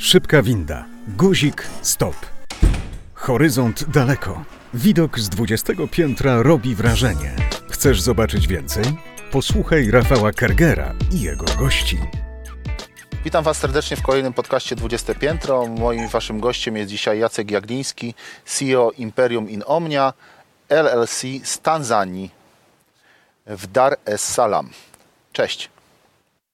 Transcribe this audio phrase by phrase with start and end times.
[0.00, 2.14] Szybka winda, guzik, stop.
[3.14, 4.44] Horyzont daleko.
[4.74, 7.36] Widok z 20 piętra robi wrażenie.
[7.70, 8.84] Chcesz zobaczyć więcej?
[9.30, 11.98] Posłuchaj Rafała Kergera i jego gości.
[13.24, 15.66] Witam Was serdecznie w kolejnym podcaście 20 Piętro.
[15.66, 18.14] Moim Waszym gościem jest dzisiaj Jacek Jagliński,
[18.44, 20.12] CEO Imperium in Omnia,
[20.68, 22.30] LLC z Tanzanii
[23.46, 24.70] w Dar es Salaam.
[25.32, 25.70] Cześć.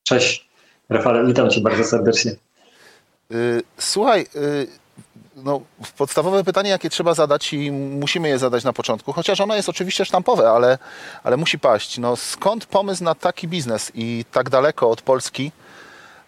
[0.02, 0.48] Cześć,
[0.88, 2.45] Rafale, witam Cię bardzo serdecznie.
[3.34, 4.66] Y, słuchaj, y,
[5.36, 5.60] no,
[5.98, 10.04] podstawowe pytanie, jakie trzeba zadać i musimy je zadać na początku, chociaż ono jest oczywiście
[10.04, 10.78] sztampowe, ale,
[11.24, 11.98] ale musi paść.
[11.98, 15.52] No, skąd pomysł na taki biznes i tak daleko od Polski?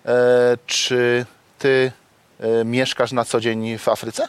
[0.06, 1.26] E, czy
[1.58, 1.92] Ty
[2.40, 4.28] e, mieszkasz na co dzień w Afryce?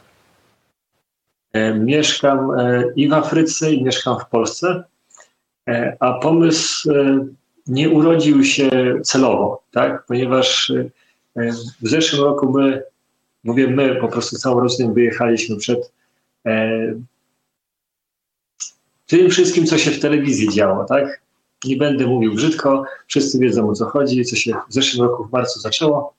[1.53, 2.51] E, mieszkam
[2.95, 4.83] i w Afryce, i mieszkam w Polsce,
[5.99, 6.89] a pomysł
[7.67, 8.69] nie urodził się
[9.03, 10.05] celowo, tak?
[10.05, 10.71] ponieważ
[11.81, 12.83] w zeszłym roku my,
[13.43, 15.91] mówię my, po prostu całą rodziną wyjechaliśmy przed
[19.07, 21.21] tym wszystkim, co się w telewizji działo, tak?
[21.65, 25.31] Nie będę mówił brzydko, wszyscy wiedzą o co chodzi, co się w zeszłym roku w
[25.31, 26.13] marcu zaczęło.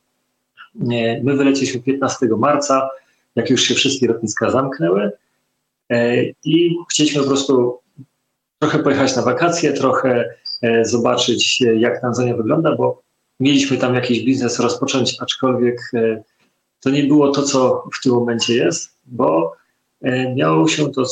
[0.74, 2.90] My wyleciliśmy 15 marca,
[3.36, 5.10] jak już się wszystkie lotniska zamknęły
[5.90, 7.78] e, i chcieliśmy po prostu
[8.58, 13.02] trochę pojechać na wakacje, trochę e, zobaczyć jak Tanzania wygląda, bo
[13.40, 16.22] mieliśmy tam jakiś biznes rozpocząć, aczkolwiek e,
[16.80, 19.52] to nie było to, co w tym momencie jest, bo
[20.34, 21.04] miało się to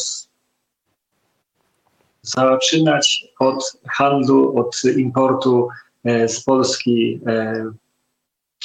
[2.22, 5.68] zaczynać od handlu, od importu
[6.04, 7.64] e, z Polski e,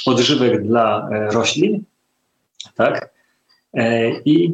[0.05, 1.83] odżywek dla e, roślin,
[2.75, 3.13] tak?
[4.25, 4.53] I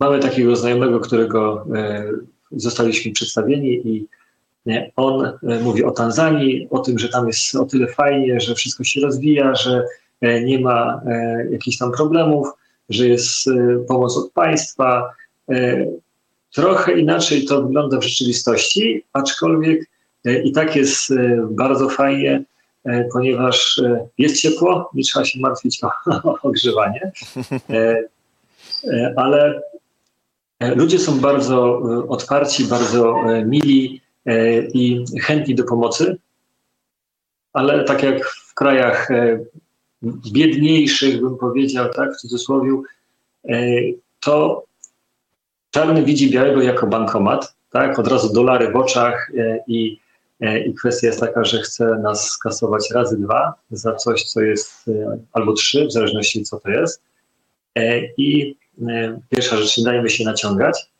[0.00, 1.66] mamy takiego znajomego, którego
[2.50, 4.06] zostaliśmy przedstawieni i
[4.96, 9.00] on mówi o Tanzanii, o tym, że tam jest o tyle fajnie, że wszystko się
[9.00, 9.84] rozwija, że
[10.44, 11.00] nie ma
[11.50, 12.48] jakichś tam problemów,
[12.88, 13.50] że jest
[13.88, 15.14] pomoc od państwa,
[16.52, 19.90] Trochę inaczej to wygląda w rzeczywistości, aczkolwiek
[20.24, 22.44] e, i tak jest e, bardzo fajnie,
[22.84, 23.80] e, ponieważ
[24.18, 25.90] jest ciepło, nie trzeba się martwić o
[26.48, 27.12] ogrzewanie,
[29.16, 29.62] ale
[30.60, 33.14] ludzie są bardzo otwarci, bardzo
[33.46, 34.01] mili
[34.74, 36.16] i chętni do pomocy,
[37.52, 39.08] ale tak jak w krajach
[40.32, 42.76] biedniejszych, bym powiedział, tak, w cudzysłowie,
[44.20, 44.64] to
[45.72, 47.98] Czarny widzi białego jako bankomat, tak?
[47.98, 49.98] Od razu dolary w oczach e, i,
[50.40, 54.88] e, i kwestia jest taka, że chce nas skasować razy dwa za coś, co jest
[54.88, 57.02] e, albo trzy, w zależności co to jest.
[58.16, 58.56] I
[59.30, 60.90] pierwsza rzecz, nie dajmy się naciągać,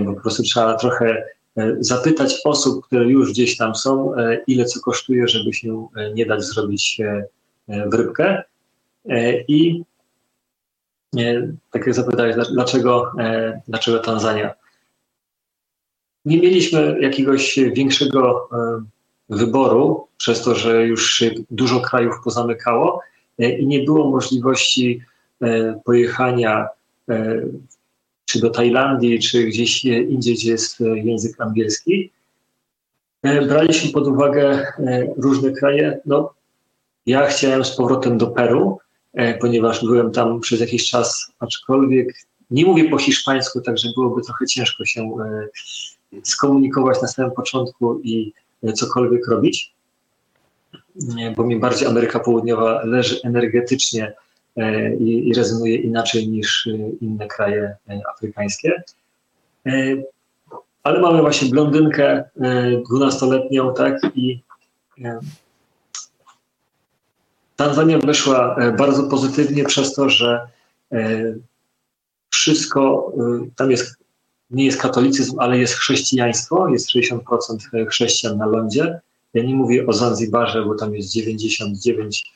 [0.00, 1.24] bo po prostu trzeba trochę
[1.80, 4.12] zapytać osób, które już gdzieś tam są,
[4.46, 6.98] ile co kosztuje, żeby się nie dać zrobić
[7.68, 8.42] w rybkę.
[9.48, 9.82] I
[11.70, 14.54] tak jak zapytałeś, dlaczego, e, dlaczego Tanzania?
[16.24, 18.84] Nie mieliśmy jakiegoś większego e,
[19.28, 23.00] wyboru, przez to, że już dużo krajów pozamykało
[23.38, 25.02] e, i nie było możliwości
[25.84, 26.68] pojechania
[28.26, 32.10] czy do Tajlandii, czy gdzieś indziej, gdzie jest język angielski.
[33.22, 34.66] Braliśmy pod uwagę
[35.16, 36.00] różne kraje.
[36.06, 36.34] No,
[37.06, 38.78] ja chciałem z powrotem do Peru,
[39.16, 42.14] E, ponieważ byłem tam przez jakiś czas, aczkolwiek
[42.50, 45.48] nie mówię po hiszpańsku, także byłoby trochę ciężko się e,
[46.22, 48.32] skomunikować na samym początku i
[48.62, 49.74] e, cokolwiek robić,
[51.36, 54.12] bo mi bardziej Ameryka Południowa leży energetycznie
[55.00, 56.68] i, i rezonuje inaczej niż
[57.00, 57.76] inne kraje
[58.14, 58.82] afrykańskie.
[60.82, 62.24] Ale mamy właśnie blondynkę
[62.84, 64.42] dwunastoletnią, tak, i
[67.56, 70.48] Tanzania wyszła e, bardzo pozytywnie przez to, że
[70.92, 71.34] e,
[72.30, 73.96] wszystko, e, tam jest,
[74.50, 77.18] nie jest katolicyzm, ale jest chrześcijaństwo, jest 60%
[77.88, 79.00] chrześcijan na lądzie.
[79.34, 82.32] Ja nie mówię o Zanzibarze, bo tam jest 99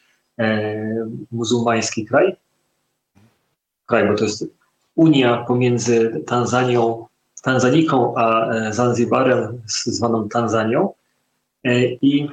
[1.32, 2.36] muzułmański kraj.
[3.86, 4.44] Kraj, bo to jest
[4.94, 7.06] Unia pomiędzy Tanzanią,
[7.42, 10.94] Tanzaniką a Zanzibarem, zwaną Tanzanią.
[12.02, 12.28] I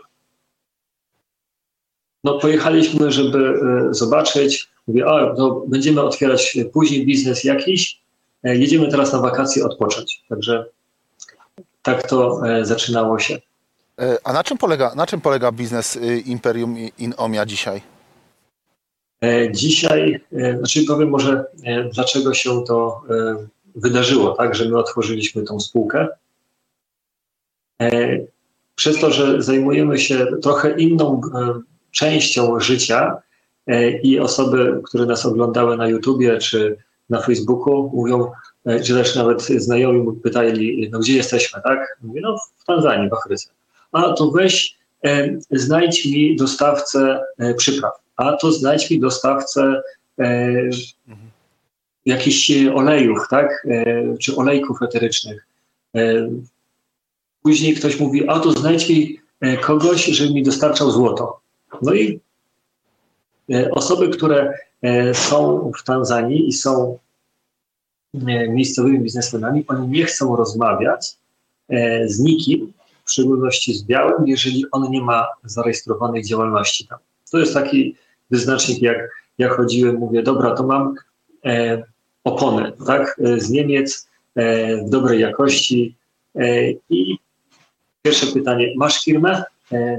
[2.23, 3.59] no pojechaliśmy, żeby
[3.89, 4.69] e, zobaczyć.
[4.87, 8.01] Mówię, o, no, będziemy otwierać później biznes jakiś,
[8.43, 10.23] e, jedziemy teraz na wakacje odpocząć.
[10.29, 10.65] Także
[11.81, 13.39] tak to e, zaczynało się.
[14.23, 17.81] A na czym polega, na czym polega biznes Imperium in Omia dzisiaj?
[19.51, 20.19] Dzisiaj,
[20.57, 21.45] znaczy powiem może,
[21.93, 23.01] dlaczego się to
[23.75, 26.07] wydarzyło, tak, że my otworzyliśmy tą spółkę.
[28.75, 31.21] Przez to, że zajmujemy się trochę inną
[31.91, 33.21] częścią życia
[34.03, 36.77] i osoby, które nas oglądały na YouTubie czy
[37.09, 38.31] na Facebooku mówią,
[38.83, 41.97] czy też nawet znajomi pytali, no gdzie jesteśmy, tak?
[42.01, 43.49] Mówię, no w Tanzanii, w Afryce.
[43.91, 44.77] A to weź,
[45.51, 47.19] znajdź mi dostawcę
[47.57, 49.81] przypraw, a to znajdź mi dostawcę
[52.05, 53.67] jakichś olejów, tak?
[54.19, 55.47] Czy olejków eterycznych.
[57.43, 59.19] Później ktoś mówi, a to znajdź mi
[59.61, 61.39] kogoś, żeby mi dostarczał złoto.
[61.81, 62.19] No i
[63.53, 66.97] E, osoby, które e, są w Tanzanii i są
[68.13, 71.17] e, miejscowymi biznesmenami, oni nie chcą rozmawiać
[72.05, 72.73] z nikim,
[73.07, 76.99] w szczególności z białym, jeżeli on nie ma zarejestrowanej działalności tam.
[77.31, 77.95] To jest taki
[78.31, 78.97] wyznacznik, jak
[79.37, 80.95] ja chodziłem, mówię, dobra, to mam
[81.45, 81.83] e,
[82.23, 85.95] opony, tak, z Niemiec e, w dobrej jakości
[86.35, 87.17] e, i
[88.01, 89.43] pierwsze pytanie, masz firmę?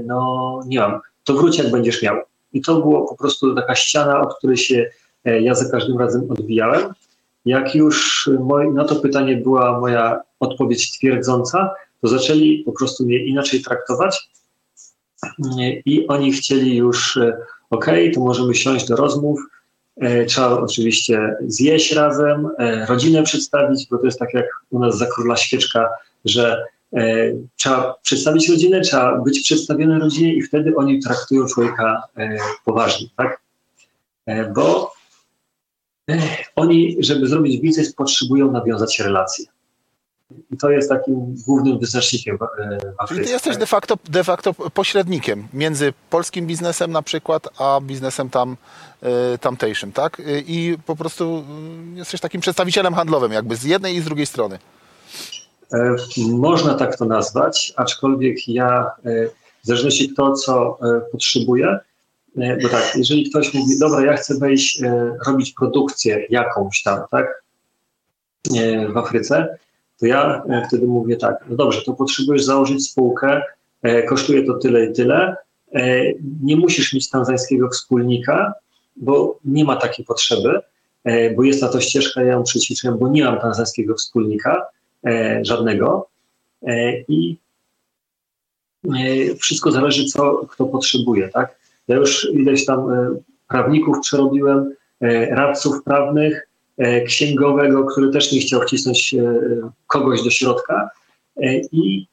[0.05, 0.99] no nie mam.
[1.23, 2.17] To wróć, jak będziesz miał.
[2.53, 4.89] I to było po prostu taka ściana, od której się
[5.25, 6.93] e, ja za każdym razem odbijałem.
[7.45, 8.29] Jak już
[8.73, 14.29] na to pytanie była moja odpowiedź twierdząca, to zaczęli po prostu mnie inaczej traktować
[15.85, 17.37] i oni chcieli już, e,
[17.69, 19.39] ok, to możemy siąść do rozmów,
[19.97, 22.49] e, trzeba oczywiście zjeść razem,
[22.87, 25.89] rodzinę przedstawić, bo to jest tak jak u nas za króla świeczka,
[26.25, 26.63] że
[26.93, 33.07] E, trzeba przedstawić rodzinę, trzeba być przedstawiony rodzinie i wtedy oni traktują człowieka e, poważnie,
[33.17, 33.41] tak?
[34.25, 34.93] E, bo
[36.55, 39.45] oni, żeby zrobić biznes, potrzebują nawiązać relacje.
[40.51, 43.07] I to jest takim głównym wyznacznikiem w Afryce.
[43.07, 48.29] Czyli ty jesteś de facto, de facto pośrednikiem między polskim biznesem na przykład, a biznesem
[48.29, 48.57] tam,
[49.41, 50.21] tamtejszym, tak?
[50.47, 54.59] I po prostu mm, jesteś takim przedstawicielem handlowym jakby z jednej i z drugiej strony.
[55.73, 55.95] E,
[56.31, 59.27] można tak to nazwać, aczkolwiek ja, e,
[59.63, 61.79] w zależności kto co e, potrzebuje,
[62.35, 64.81] bo tak, jeżeli ktoś mówi, dobra, ja chcę wejść,
[65.27, 67.43] robić produkcję jakąś tam, tak,
[68.93, 69.57] w Afryce,
[69.99, 73.41] to ja wtedy mówię tak, no dobrze, to potrzebujesz założyć spółkę,
[74.09, 75.35] kosztuje to tyle i tyle,
[76.43, 78.53] nie musisz mieć tanzańskiego wspólnika,
[78.95, 80.59] bo nie ma takiej potrzeby,
[81.35, 84.65] bo jest na to ścieżka, ja ją przećwiczyłem, bo nie mam tanzańskiego wspólnika,
[85.05, 86.09] E, żadnego.
[86.67, 87.37] E, I
[88.85, 91.59] e, wszystko zależy, co kto potrzebuje, tak?
[91.87, 92.87] Ja już ileś tam
[93.47, 94.73] prawników przerobiłem,
[95.29, 96.47] radców prawnych,
[97.05, 99.15] księgowego, który też nie chciał wcisnąć
[99.87, 100.89] kogoś do środka
[101.71, 102.07] i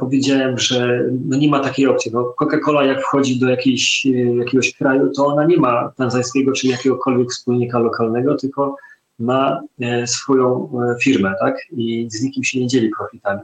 [0.00, 2.12] powiedziałem, że no nie ma takiej opcji.
[2.14, 4.06] No Coca-Cola jak wchodzi do jakiejś,
[4.38, 8.76] jakiegoś kraju, to ona nie ma tanzańskiego czy jakiegokolwiek wspólnika lokalnego, tylko
[9.18, 11.56] ma e, swoją e, firmę, tak?
[11.72, 13.40] I z nikim się nie dzieli profitami.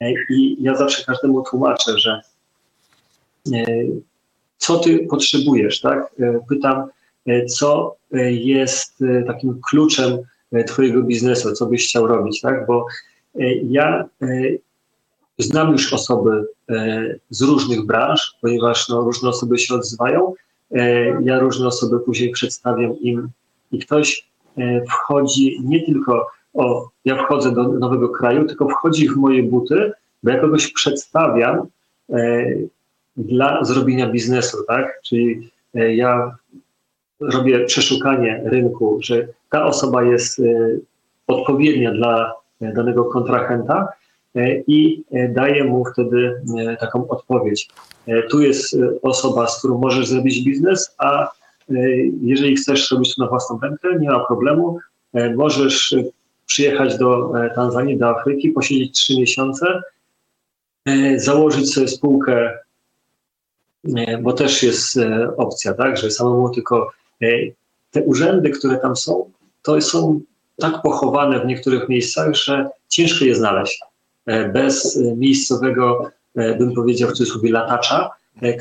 [0.00, 2.20] E, I ja zawsze każdemu tłumaczę, że
[4.56, 6.14] co ty potrzebujesz, tak?
[6.48, 6.88] Pytam,
[7.48, 7.96] co
[8.30, 10.18] jest takim kluczem
[10.66, 12.66] twojego biznesu, co byś chciał robić, tak?
[12.66, 12.86] Bo
[13.64, 14.04] ja
[15.38, 16.44] znam już osoby
[17.30, 20.34] z różnych branż, ponieważ no, różne osoby się odzywają.
[21.24, 23.28] Ja różne osoby później przedstawiam im
[23.72, 29.16] i ktoś E, wchodzi nie tylko o, ja wchodzę do nowego kraju, tylko wchodzi w
[29.16, 29.92] moje buty,
[30.22, 31.66] bo ja kogoś przedstawiam
[32.10, 32.46] e,
[33.16, 35.00] dla zrobienia biznesu, tak?
[35.02, 36.36] Czyli e, ja
[37.32, 40.42] robię przeszukanie rynku, że ta osoba jest e,
[41.26, 43.88] odpowiednia dla danego kontrahenta
[44.34, 46.42] e, i e, daję mu wtedy
[46.80, 47.68] taką odpowiedź.
[48.30, 51.30] Tu jest osoba, z którą możesz zrobić biznes, a
[51.70, 51.74] E,
[52.22, 54.78] jeżeli chcesz robić to na własną rękę, nie ma problemu.
[55.14, 55.94] E, możesz
[56.46, 59.82] przyjechać do e, Tanzanii, do Afryki, posiedzieć trzy miesiące,
[61.16, 62.58] założyć sobie spółkę,
[64.22, 64.98] bo też jest
[65.36, 66.92] opcja, tak, że samemu tylko
[67.90, 69.30] te urzędy, które tam są,
[69.62, 70.20] to są
[70.60, 73.80] tak pochowane w niektórych miejscach, że ciężko je znaleźć.
[74.52, 78.10] Bez miejscowego, bym powiedział w cudzysłowie, latacza,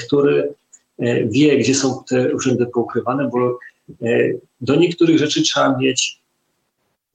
[0.06, 0.54] który
[1.02, 3.60] E, wie, gdzie są te urzędy poukrywane, bo
[4.02, 4.20] e,
[4.62, 6.22] do niektórych rzeczy trzeba mieć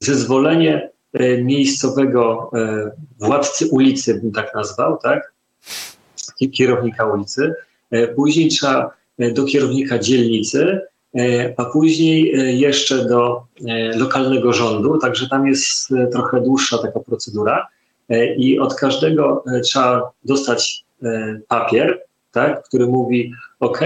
[0.00, 2.50] zezwolenie e, miejscowego
[3.18, 5.32] władcy ulicy, bym tak nazwał, tak?
[6.52, 7.54] Kierownika ulicy.
[8.16, 10.80] Później trzeba do kierownika dzielnicy,
[11.56, 13.42] a później jeszcze do
[13.96, 17.66] lokalnego rządu, także tam jest trochę dłuższa taka procedura.
[18.36, 20.84] I od każdego trzeba dostać
[21.48, 22.06] papier,
[22.36, 23.80] tak, który mówi, OK,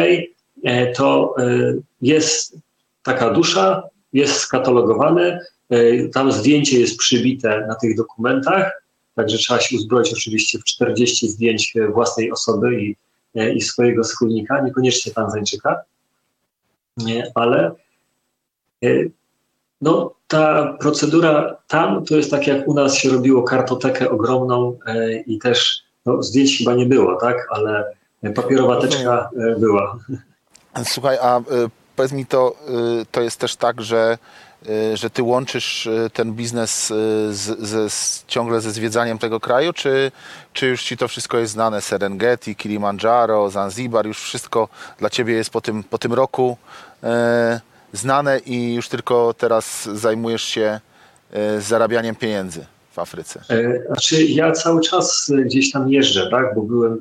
[0.64, 2.56] e, to e, jest
[3.02, 3.82] taka dusza,
[4.12, 5.38] jest skatalogowany,
[5.70, 8.82] e, tam zdjęcie jest przybite na tych dokumentach,
[9.14, 12.96] także trzeba się uzbroić oczywiście w 40 zdjęć własnej osoby i,
[13.54, 15.80] i swojego wspólnika, niekoniecznie Tanzańczyka.
[17.34, 17.70] Ale
[19.80, 24.78] no, ta procedura tam to jest tak, jak u nas się robiło kartotekę ogromną
[25.26, 27.92] i też no, zdjęć chyba nie było, tak, ale
[28.34, 29.98] papierowa teczka była.
[30.84, 31.40] Słuchaj, a
[31.96, 32.56] powiedz mi, to,
[33.10, 34.18] to jest też tak, że
[34.94, 36.94] że ty łączysz y, ten biznes y,
[37.34, 37.58] z,
[37.92, 40.12] z, ciągle ze zwiedzaniem tego kraju, czy,
[40.52, 41.80] czy już ci to wszystko jest znane?
[41.80, 46.56] Serengeti, Kilimandżaro, Zanzibar, już wszystko dla ciebie jest po tym, po tym roku
[47.02, 47.60] e,
[47.92, 50.80] znane i już tylko teraz zajmujesz się
[51.32, 53.40] e, zarabianiem pieniędzy w Afryce?
[53.48, 57.00] E, znaczy ja cały czas gdzieś tam jeżdżę, tak, bo byłem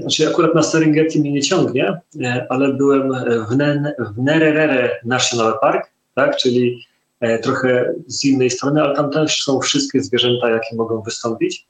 [0.00, 2.00] znaczy akurat na Serengeti mnie nie ciągnie,
[2.48, 3.12] ale byłem
[3.48, 6.36] w, Nen, w Nererere National Park, tak?
[6.36, 6.86] czyli
[7.20, 11.66] e, trochę z innej strony, ale tam też są wszystkie zwierzęta, jakie mogą wystąpić.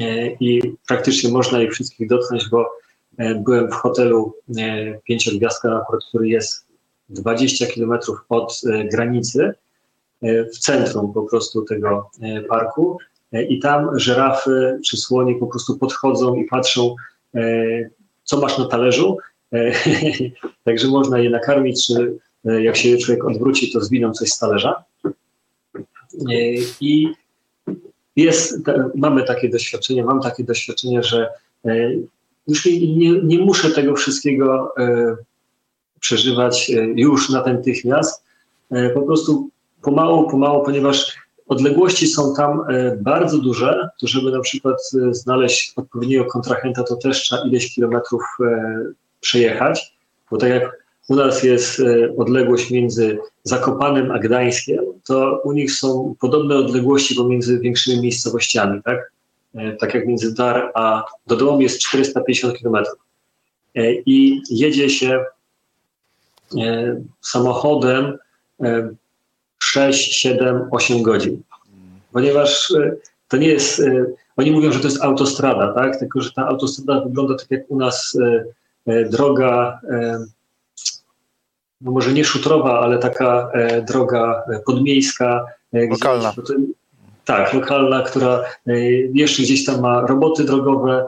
[0.00, 2.70] E, I praktycznie można ich wszystkich dotknąć, bo
[3.18, 4.34] e, byłem w hotelu
[5.04, 6.66] pięciogwiazdka, który jest
[7.08, 8.60] 20 kilometrów od
[8.92, 9.52] granicy,
[10.22, 12.10] w centrum po prostu tego
[12.48, 12.98] parku.
[13.48, 16.94] I tam żyrafy czy słonie po prostu podchodzą i patrzą,
[18.24, 19.16] co masz na talerzu.
[20.64, 24.84] Także można je nakarmić, czy jak się człowiek odwróci, to zwiną coś z talerza.
[25.04, 25.12] E,
[26.80, 27.08] I
[28.16, 28.60] jest,
[28.94, 31.28] mamy takie doświadczenie, mam takie doświadczenie, że
[31.64, 31.90] e,
[32.48, 34.74] już nie, nie muszę tego wszystkiego
[36.00, 38.24] przeżywać już natychmiast.
[38.94, 39.48] Po prostu
[39.82, 41.16] pomału, pomału, ponieważ
[41.48, 42.60] odległości są tam
[43.00, 44.76] bardzo duże, to żeby na przykład
[45.10, 48.22] znaleźć odpowiedniego kontrahenta, to też trzeba ileś kilometrów
[49.20, 49.96] przejechać,
[50.30, 55.72] bo tak jak u nas jest e, odległość między Zakopanem a Gdańskiem, to u nich
[55.72, 59.12] są podobne odległości pomiędzy większymi miejscowościami, tak?
[59.54, 62.76] E, tak jak między Dar a Dodołom jest 450 km.
[63.74, 65.24] E, I jedzie się
[67.20, 68.18] samochodem
[69.62, 71.42] 6, 7, 8 godzin.
[72.12, 72.72] Ponieważ
[73.28, 73.82] to nie jest,
[74.36, 75.98] oni mówią, że to jest autostrada, tak?
[75.98, 78.18] Tylko, że ta autostrada wygląda tak jak u nas
[78.86, 79.80] droga
[81.80, 85.44] no może nie szutrowa, ale taka e, droga e, podmiejska.
[85.72, 86.32] E, lokalna.
[86.32, 86.56] Gdzieś,
[87.24, 88.44] tak, lokalna, która
[89.14, 91.06] jeszcze gdzieś tam ma roboty drogowe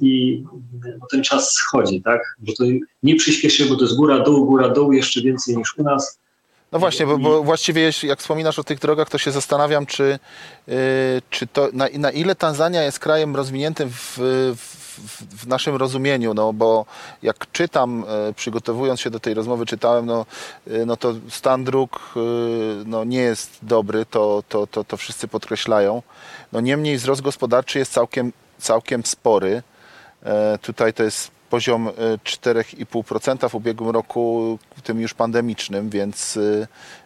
[0.00, 0.44] i
[1.00, 2.36] no, ten czas schodzi, tak?
[2.38, 2.64] Bo to
[3.02, 6.18] nie przyspieszy, bo to jest góra, dół, góra, dół, jeszcze więcej niż u nas.
[6.72, 10.18] No właśnie, bo, bo, właściwie jak wspominasz o tych drogach, to się zastanawiam, czy,
[11.30, 14.18] czy to, na, na, ile Tanzania jest krajem rozwiniętym w,
[14.56, 16.86] w w, naszym rozumieniu, no bo
[17.22, 20.26] jak czytam, e, przygotowując się do tej rozmowy, czytałem, no,
[20.66, 22.20] e, no to stan dróg e,
[22.86, 26.02] no, nie jest dobry, to, to, to, to wszyscy podkreślają.
[26.52, 29.62] No niemniej wzrost gospodarczy jest całkiem, całkiem spory.
[30.62, 31.88] Tutaj to jest poziom
[32.24, 36.38] 4,5% w ubiegłym roku, tym już pandemicznym, więc,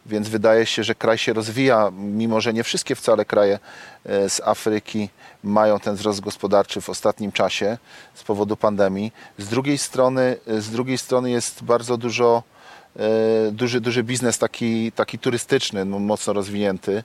[0.07, 3.59] więc wydaje się, że kraj się rozwija, mimo że nie wszystkie wcale kraje
[4.05, 5.09] z Afryki
[5.45, 7.79] mają ten wzrost gospodarczy w ostatnim czasie
[8.15, 9.13] z powodu pandemii.
[9.39, 12.43] Z drugiej strony, z drugiej strony jest bardzo dużo,
[12.97, 13.01] e,
[13.53, 17.05] duży, duży biznes taki, taki turystyczny, no, mocno rozwinięty.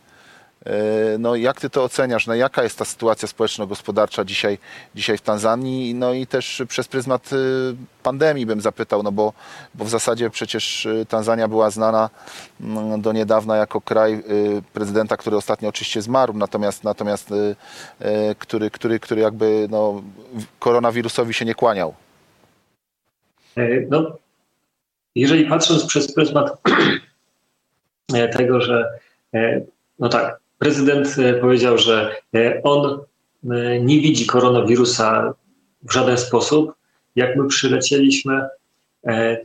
[0.68, 2.28] E, no, jak ty to oceniasz?
[2.28, 4.58] No, jaka jest ta sytuacja społeczno-gospodarcza dzisiaj,
[4.96, 5.96] dzisiaj w Tanzanii?
[5.96, 9.34] No i też przez pryzmat y, pandemii bym zapytał, no bo,
[9.76, 12.10] bo w zasadzie przecież y, Tanzania była znana
[12.62, 14.24] mm, do niedawna jako kraj y,
[14.74, 17.34] prezydenta, który ostatnio oczywiście zmarł, natomiast, natomiast
[18.40, 20.02] który, który, który jakby no,
[20.60, 21.94] koronawirusowi się nie kłaniał.
[23.58, 24.18] E, no,
[25.16, 26.62] jeżeli patrząc przez pryzmat
[28.38, 28.90] tego, że
[29.34, 29.62] e,
[30.00, 33.00] no tak, prezydent e, powiedział, że e, on
[33.52, 35.34] e, nie widzi koronawirusa
[35.84, 36.74] w żaden sposób.
[37.16, 38.48] Jak my przylecieliśmy,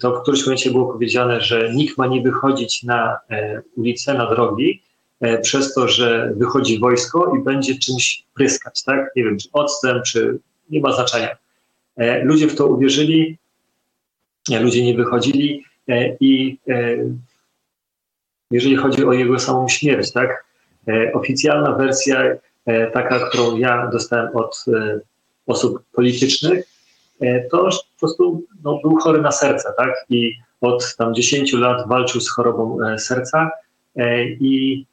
[0.00, 3.18] to w którymś momencie było powiedziane, że nikt ma nie wychodzić na
[3.76, 4.82] ulicę, na drogi,
[5.42, 9.10] przez to, że wychodzi wojsko i będzie czymś pryskać, tak?
[9.16, 10.38] Nie wiem, czy octem, czy
[10.70, 11.36] nie ma znaczenia.
[12.22, 13.38] Ludzie w to uwierzyli,
[14.60, 15.64] ludzie nie wychodzili
[16.20, 16.58] i
[18.50, 20.44] jeżeli chodzi o jego samą śmierć, tak?
[20.88, 22.36] E, oficjalna wersja,
[22.66, 25.00] e, taka, którą ja dostałem od e,
[25.46, 26.64] osób politycznych,
[27.50, 30.06] to po prostu no, był chory na serce, tak?
[30.10, 33.50] I od tam 10 lat walczył z chorobą serca
[34.40, 34.84] i,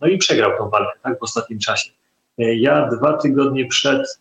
[0.00, 1.90] no i przegrał tą walkę tak, w ostatnim czasie.
[2.38, 4.20] Ja dwa tygodnie przed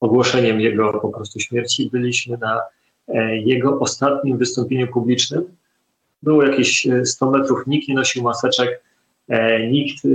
[0.00, 2.60] ogłoszeniem jego po prostu śmierci byliśmy na
[3.32, 5.56] jego ostatnim wystąpieniu publicznym.
[6.22, 8.82] Było jakieś 100 metrów, nikt nie nosił maseczek,
[9.70, 10.08] nikt e,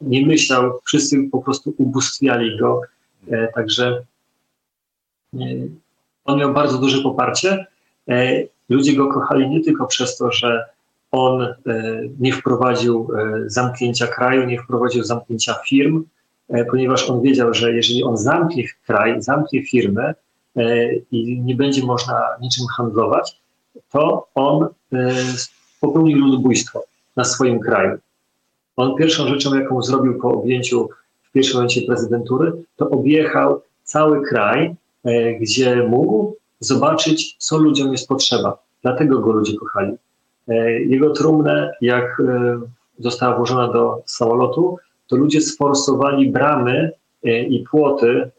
[0.00, 2.80] nie myślał, wszyscy po prostu ubóstwiali go.
[3.30, 4.02] E, także
[6.24, 7.66] on miał bardzo duże poparcie
[8.68, 10.64] Ludzie go kochali nie tylko przez to, że
[11.10, 11.54] on
[12.20, 13.08] nie wprowadził
[13.46, 16.04] zamknięcia kraju, nie wprowadził zamknięcia firm,
[16.70, 20.14] ponieważ on wiedział, że jeżeli on zamknie kraj, zamknie firmy
[21.12, 23.40] i nie będzie można niczym handlować,
[23.90, 24.68] to on
[25.80, 26.84] popełnił ludobójstwo
[27.16, 27.98] na swoim kraju.
[28.76, 30.88] On pierwszą rzeczą, jaką zrobił po objęciu
[31.22, 38.08] w pierwszym momencie prezydentury, to objechał cały kraj, e, gdzie mógł zobaczyć, co ludziom jest
[38.08, 38.58] potrzeba.
[38.82, 39.92] Dlatego go ludzie kochali.
[40.48, 42.60] E, jego trumnę, jak e,
[42.98, 46.92] została włożona do samolotu, to ludzie sforsowali bramy
[47.48, 48.30] i płoty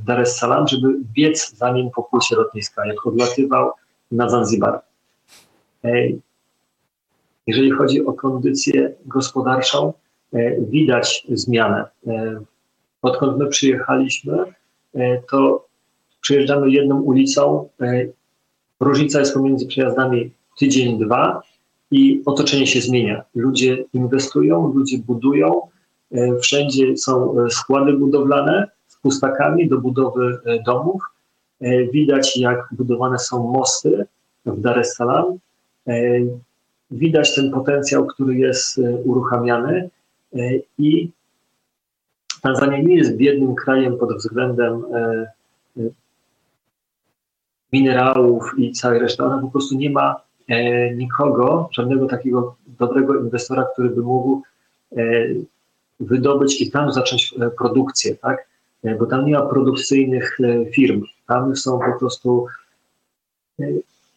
[0.00, 3.70] w Dar es Salaam, żeby biec za nim po płycie lotniska, jak odlatywał
[4.12, 4.80] na Zanzibar.
[7.46, 9.92] Jeżeli chodzi o kondycję gospodarczą,
[10.32, 11.84] e, widać zmianę.
[12.06, 12.40] E,
[13.02, 14.44] odkąd my przyjechaliśmy,
[14.94, 15.66] e, to
[16.20, 17.68] przejeżdżamy jedną ulicą.
[18.80, 21.42] Różnica jest pomiędzy przejazdami tydzień, dwa
[21.90, 23.24] i otoczenie się zmienia.
[23.34, 25.60] Ludzie inwestują, ludzie budują.
[26.42, 31.02] Wszędzie są składy budowlane z pustakami do budowy domów.
[31.92, 34.06] Widać, jak budowane są mosty
[34.46, 35.38] w Dar es Salaam
[36.90, 39.90] widać ten potencjał, który jest e, uruchamiany
[40.34, 40.38] e,
[40.78, 41.10] i
[42.42, 45.26] Tanzania nie jest biednym krajem pod względem e,
[47.72, 49.22] minerałów i całej reszty.
[49.22, 50.24] Ona po prostu nie ma
[50.96, 54.42] nikogo, żadnego takiego dobrego inwestora, który by mógł
[56.00, 58.48] wydobyć i tam zacząć produkcję, tak?
[58.98, 60.38] Bo tam nie ma produkcyjnych
[60.74, 61.04] firm.
[61.26, 62.46] Tam są po prostu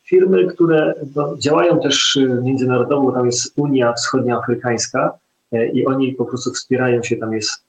[0.10, 5.18] firmy, które no, działają też y, międzynarodowo, tam jest Unia Wschodnioafrykańska
[5.52, 7.64] e, i oni po prostu wspierają się, tam jest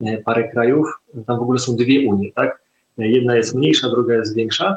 [0.00, 2.62] e, parę krajów, tam w ogóle są dwie Unie, tak?
[2.98, 4.76] E, jedna jest mniejsza, druga jest większa.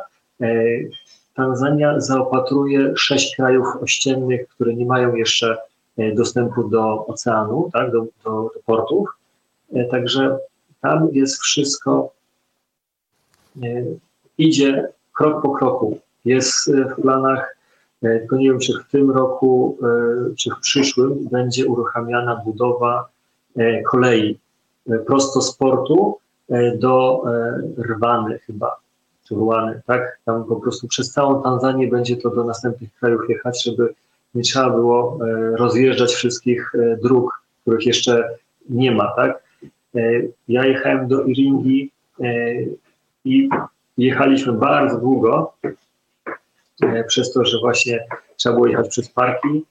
[1.33, 5.57] Tanzania zaopatruje sześć krajów ościennych, które nie mają jeszcze
[6.15, 9.09] dostępu do oceanu, tak, do, do, do portów.
[9.91, 10.37] Także
[10.81, 12.13] tam jest wszystko,
[14.37, 17.57] idzie krok po kroku jest e, w planach,
[18.03, 23.09] e, tylko nie wiem, czy w tym roku, e, czy w przyszłym będzie uruchamiana budowa
[23.91, 24.39] kolei
[25.07, 26.17] prosto z portu
[26.75, 27.23] do
[27.77, 28.75] Rwany chyba,
[29.27, 30.19] czy Rwany, tak?
[30.25, 33.93] Tam po prostu przez całą Tanzanię będzie to do następnych krajów jechać, żeby
[34.35, 35.19] nie trzeba było
[35.57, 36.71] rozjeżdżać wszystkich
[37.03, 38.29] dróg, których jeszcze
[38.69, 39.43] nie ma, tak?
[40.47, 41.91] Ja jechałem do Iringi
[43.25, 43.49] i
[43.97, 45.53] jechaliśmy bardzo długo,
[47.07, 49.65] przez to, że właśnie trzeba było jechać przez parki.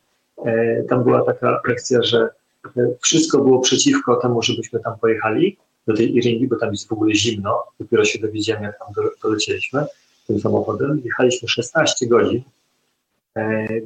[0.45, 2.29] E, tam była taka lekcja, że
[2.77, 6.93] e, wszystko było przeciwko temu, żebyśmy tam pojechali do tej Iringi, bo tam jest w
[6.93, 7.65] ogóle zimno.
[7.81, 8.89] Dopiero się dowiedziałem, jak tam
[9.23, 9.87] dolecieliśmy
[10.27, 11.03] tym samochodem.
[11.05, 12.43] Jechaliśmy 16 godzin,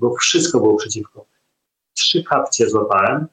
[0.00, 1.24] bo wszystko było przeciwko.
[1.94, 3.26] Trzy kapcie złapałem.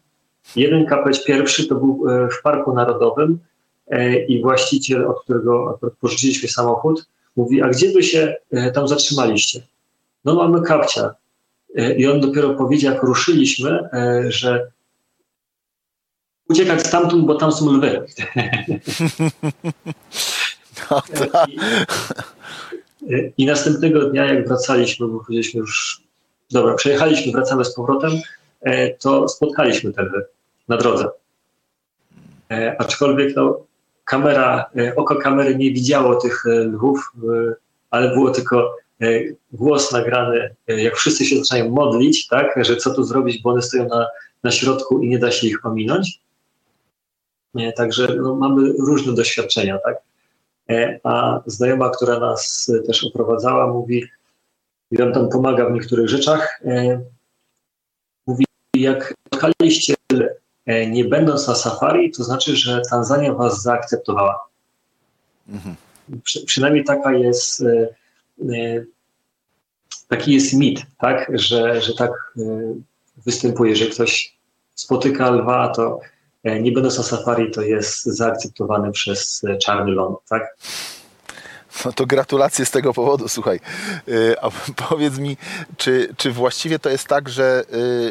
[0.55, 3.39] Jeden kapeć pierwszy to był w Parku Narodowym
[4.27, 8.35] i właściciel, od którego pożyczyliśmy samochód, mówi, a gdzie wy się
[8.73, 9.61] tam zatrzymaliście?
[10.25, 11.15] No mamy kapcia.
[11.75, 14.71] E, I on dopiero powiedział, jak ruszyliśmy, e, że
[16.49, 18.01] uciekać stamtąd, bo tam są lwy.
[20.91, 21.01] No,
[21.31, 21.49] tak.
[23.01, 26.03] I, I, następnego dnia, jak wracaliśmy, bo powiedzieliśmy już,
[26.51, 28.11] dobra, przejechaliśmy, wracamy z powrotem,
[28.99, 30.25] to spotkaliśmy te lwy
[30.67, 31.09] na drodze.
[32.77, 33.65] Aczkolwiek no,
[34.05, 37.11] kamera, oko kamery nie widziało tych lwów,
[37.89, 38.75] ale było tylko
[39.51, 43.61] głos nagrany, e, jak wszyscy się zaczynają modlić, tak, że co tu zrobić, bo one
[43.61, 44.07] stoją na,
[44.43, 46.21] na środku i nie da się ich ominąć.
[47.55, 49.97] E, także no, mamy różne doświadczenia, tak.
[51.03, 54.05] A znajoma, która nas też oprowadzała, mówi,
[54.91, 56.61] i on tam pomaga w niektórych rzeczach,
[58.27, 59.95] mówi, jak spotkaliście
[60.87, 64.39] nie będąc na safari, to znaczy, że Tanzania was zaakceptowała.
[65.49, 65.75] Mhm.
[66.23, 67.98] Przy, przynajmniej taka jest E,
[70.07, 72.41] taki jest mit, tak, że, że tak e,
[73.25, 74.37] występuje, że ktoś
[74.75, 75.99] spotyka lwa, to
[76.43, 80.55] e, nie będąc na safari, to jest zaakceptowany przez czarny ląd, tak?
[81.85, 83.59] No to gratulacje z tego powodu, słuchaj.
[84.41, 84.49] A
[84.89, 85.37] powiedz mi,
[85.77, 87.63] czy, czy właściwie to jest tak, że,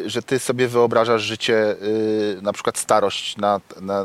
[0.05, 1.75] że ty sobie wyobrażasz życie,
[2.41, 4.03] na przykład starość na, na,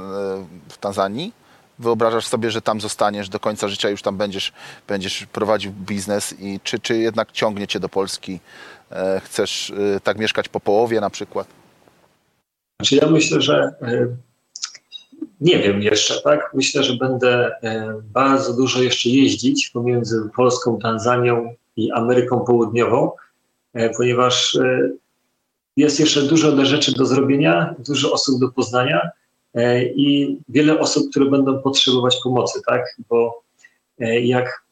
[0.69, 1.33] w Tanzanii?
[1.79, 4.53] Wyobrażasz sobie, że tam zostaniesz do końca życia, już tam będziesz,
[4.89, 8.41] będziesz prowadził biznes i czy, czy jednak ciągnie cię do Polski?
[8.91, 11.47] E, chcesz e, tak mieszkać po połowie na przykład?
[12.81, 14.07] Znaczy ja myślę, że e,
[15.41, 16.51] nie wiem jeszcze, tak?
[16.55, 17.51] Myślę, że będę
[18.03, 23.11] bardzo dużo jeszcze jeździć pomiędzy Polską, Tanzanią i Ameryką Południową,
[23.97, 24.59] ponieważ
[25.77, 29.11] jest jeszcze dużo rzeczy do zrobienia, dużo osób do poznania
[29.95, 32.97] i wiele osób, które będą potrzebować pomocy, tak?
[33.09, 33.43] Bo
[34.23, 34.65] jak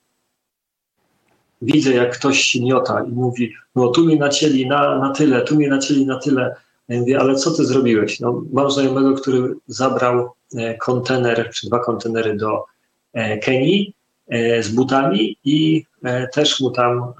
[1.62, 5.57] widzę, jak ktoś się miota i mówi, no tu mnie nacięli na, na tyle, tu
[5.57, 6.55] mnie nacięli na tyle.
[6.88, 8.21] Ja mówię, ale co ty zrobiłeś?
[8.21, 12.64] No, mam znajomego, który zabrał e, kontener, czy dwa kontenery do
[13.12, 13.95] e, Kenii
[14.29, 15.85] e, z butami i
[16.33, 17.12] też mu tam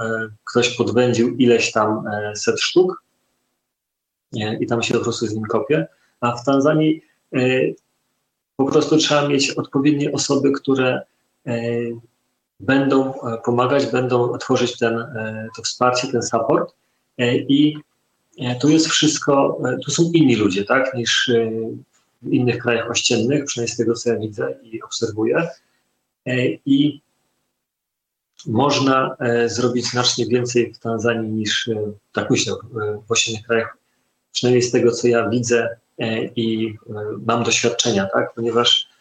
[0.51, 3.03] ktoś podwędził ileś tam set sztuk
[4.61, 5.87] i tam się po prostu z nim kopie.
[6.20, 7.03] A w Tanzanii
[8.57, 11.03] po prostu trzeba mieć odpowiednie osoby, które
[12.62, 16.75] będą e, pomagać, będą tworzyć ten, e, to wsparcie, ten support.
[17.18, 17.79] E, i
[18.61, 21.31] tu jest wszystko, tu są inni ludzie, tak, niż
[22.23, 25.49] w innych krajach ościennych, przynajmniej z tego, co ja widzę i obserwuję.
[26.66, 27.01] I
[28.47, 29.16] można
[29.47, 31.71] zrobić znacznie więcej w Tanzanii niż,
[32.12, 32.53] tak myślę,
[33.07, 33.77] w ościennych krajach,
[34.33, 35.77] przynajmniej z tego, co ja widzę
[36.37, 36.74] i
[37.26, 38.92] mam doświadczenia, tak, ponieważ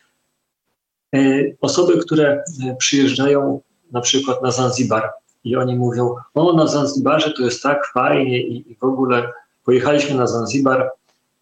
[1.15, 5.09] E, osoby, które e, przyjeżdżają na przykład na Zanzibar
[5.43, 9.31] i oni mówią, o na Zanzibarze to jest tak fajnie i, w ogóle
[9.65, 10.91] pojechaliśmy na Zanzibar,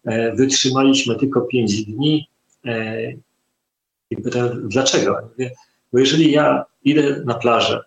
[0.04, 2.28] e, wytrzymaliśmy tylko pięć dni
[4.10, 5.18] i pytam, dlaczego?
[5.92, 7.84] Bo jeżeli ja idę na plażę,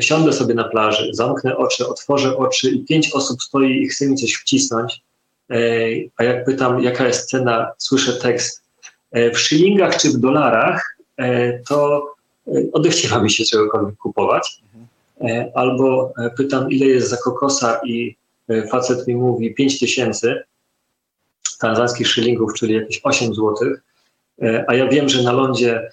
[0.00, 4.16] siądę sobie na plaży, zamknę oczy, otworzę oczy i pięć osób stoi i chce mi
[4.16, 5.02] coś wcisnąć,
[6.16, 8.62] a jak pytam, jaka jest cena, słyszę tekst
[9.12, 12.06] w szylingach czy w dolarach, E, to
[12.46, 14.62] e, odechciewa mi się czegokolwiek kupować.
[15.20, 18.16] E, albo pytam, ile jest za kokosa i
[18.70, 20.42] facet mi mówi 5 tysięcy
[21.58, 23.82] tanzańskich szylingów, czyli jakieś 8 złotych,
[24.66, 25.90] a ja wiem, że na lądzie,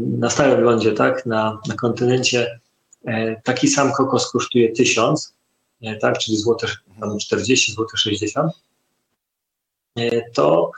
[0.00, 2.60] na stałym lądzie, tak, na, na kontynencie
[3.44, 5.34] taki sam kokos kosztuje 1000,
[6.00, 6.66] tak, czyli złote
[7.20, 8.52] 40, złote 60,
[10.34, 10.72] to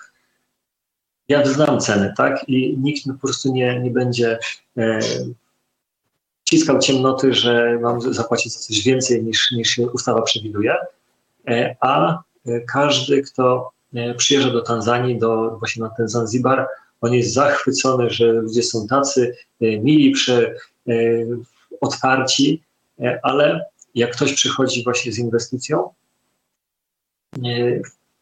[1.29, 2.49] ja znam ceny, tak?
[2.49, 4.39] I nikt po prostu nie, nie będzie
[4.77, 5.01] e,
[6.45, 10.77] ciskał ciemnoty, że mam zapłacić za coś więcej niż, niż ustawa przewiduje.
[11.49, 16.69] E, a e, każdy, kto e, przyjeżdża do Tanzanii, do, właśnie na ten Zanzibar,
[17.01, 20.57] on jest zachwycony, że ludzie są tacy e, mili, przy,
[20.89, 20.93] e,
[21.81, 22.63] otwarci,
[23.23, 25.91] ale jak ktoś przychodzi właśnie z inwestycją,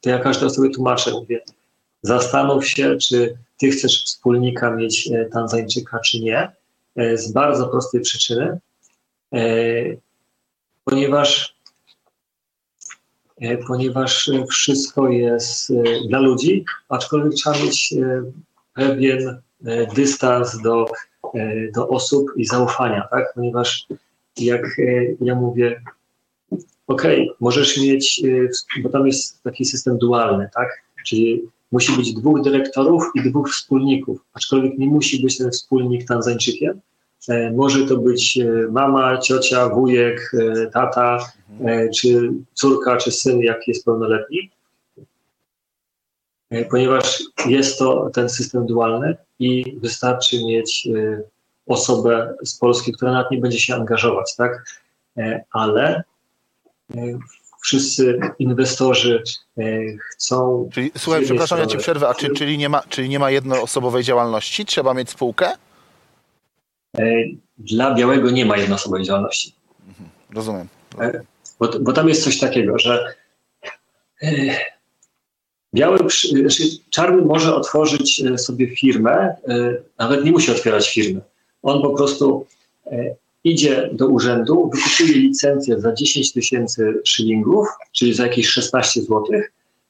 [0.03, 1.41] to ja każdej osobie tłumaczę, mówię,
[2.03, 6.53] Zastanów się, czy ty chcesz wspólnika mieć e, Tanzańczyka, czy nie,
[6.97, 8.59] e, z bardzo prostej przyczyny,
[9.35, 9.45] e,
[10.85, 11.57] ponieważ,
[13.67, 15.73] ponieważ wszystko jest
[16.09, 17.95] dla ludzi, aczkolwiek trzeba mieć
[18.75, 19.41] pewien
[19.95, 20.87] dystans do,
[21.75, 23.35] do osób i zaufania, tak?
[23.35, 23.87] Ponieważ
[24.37, 24.63] jak
[25.21, 25.83] ja mówię,
[26.93, 27.03] OK,
[27.41, 28.23] możesz mieć,
[28.83, 30.69] bo tam jest taki system dualny, tak?
[31.07, 36.81] Czyli musi być dwóch dyrektorów i dwóch wspólników, aczkolwiek nie musi być ten wspólnik Tanzańczykiem.
[37.29, 41.19] E, może to być e, mama, ciocia, wujek, e, tata,
[41.97, 44.51] czy córka, czy syn, jak jest pełnoletni,
[46.71, 50.89] ponieważ jest to ten system dualny i wystarczy mieć
[51.67, 54.65] osobę z Polski, która nawet nie będzie się angażować, tak?
[55.53, 56.03] Ale
[57.63, 59.23] wszyscy inwestorzy
[59.59, 59.63] e,
[60.11, 60.69] chcą.
[60.73, 64.05] Czyli, słuchaj, przepraszam, ja ci przerwę, a czy, czyli, nie ma, czyli nie ma jednoosobowej
[64.05, 64.67] działalności?
[64.67, 65.53] Trzeba mieć spółkę?
[66.99, 67.05] E,
[67.59, 69.55] dla białego nie ma jednoosobowej działalności.
[69.89, 70.69] Mhm, rozumiem.
[71.01, 71.23] E,
[71.61, 73.15] bo, bo tam jest coś takiego, że
[75.75, 79.37] biały, znaczy czarny może otworzyć sobie firmę,
[79.99, 81.21] nawet nie musi otwierać firmy.
[81.63, 82.47] On po prostu
[83.45, 89.25] idzie do urzędu, wykupuje licencję za 10 tysięcy szylingów, czyli za jakieś 16 zł,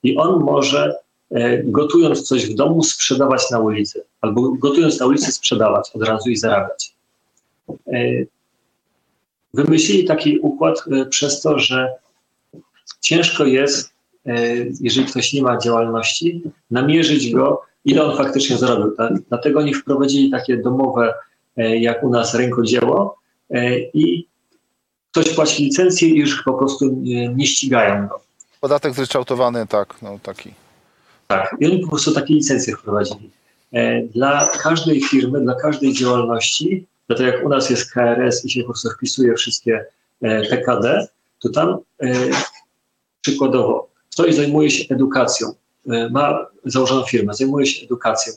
[0.03, 0.95] i on może
[1.31, 6.31] e, gotując coś w domu sprzedawać na ulicy, albo gotując na ulicy sprzedawać od razu
[6.31, 6.95] i zarabiać.
[7.69, 8.03] E,
[9.55, 11.89] wymyślili taki układ e, przez to, że
[13.01, 13.93] ciężko jest,
[14.81, 18.97] jeżeli ktoś nie ma działalności, namierzyć go, ile on faktycznie zarobił.
[19.29, 21.15] Dlatego oni wprowadzili takie domowe,
[21.57, 23.22] jak u nas rękodzieło,
[23.95, 24.27] i
[25.11, 28.21] ktoś płaci licencję i już po prostu nie, nie ścigają go.
[28.61, 30.55] Podatek zryczałtowany, tak, no taki.
[31.29, 33.31] Tak, i oni po prostu takie licencje wprowadzili.
[33.73, 38.61] E, dla każdej firmy, dla każdej działalności, dlatego jak u nas jest KRS i się
[38.61, 39.85] po prostu wpisuje wszystkie
[40.21, 41.07] PKD, e,
[41.39, 41.79] to tam
[43.21, 45.49] przykładowo ktoś zajmuje się edukacją,
[46.11, 48.33] ma założoną firmę, zajmuje się edukacją,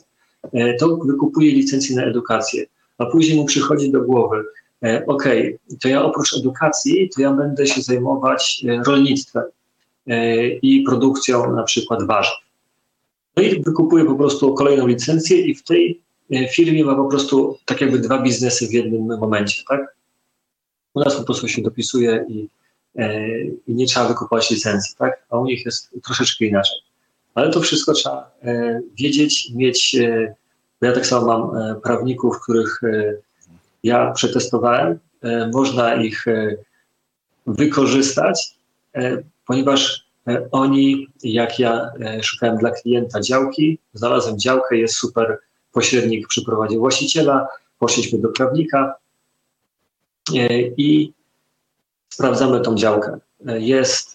[0.78, 2.66] to wykupuje licencję na edukację,
[2.98, 4.44] a później mu przychodzi do głowy,
[4.82, 9.44] okej, okay, to ja oprócz edukacji, to ja będę się zajmować rolnictwem
[10.62, 12.34] i produkcją na przykład warzyw.
[13.36, 16.00] No i wykupuję po prostu kolejną licencję i w tej
[16.52, 19.96] firmie ma po prostu tak jakby dwa biznesy w jednym momencie, tak?
[20.94, 22.48] U nas po prostu się dopisuje i,
[23.66, 25.26] i nie trzeba wykupować licencji, tak?
[25.30, 26.78] A u nich jest troszeczkę inaczej.
[27.34, 28.30] Ale to wszystko trzeba
[28.98, 29.96] wiedzieć, mieć
[30.80, 33.14] ja tak samo mam e, prawników, których e,
[33.82, 34.98] ja przetestowałem.
[35.22, 36.24] E, można ich
[37.46, 38.54] wykorzystać,
[39.46, 40.06] ponieważ
[40.50, 41.90] oni, jak ja
[42.22, 45.38] szukałem dla klienta działki, znalazłem działkę, jest super
[45.72, 47.46] pośrednik przyprowadził właściciela,
[47.78, 48.94] poszliśmy do prawnika
[50.76, 51.12] i
[52.08, 53.18] sprawdzamy tą działkę.
[53.44, 54.14] Jest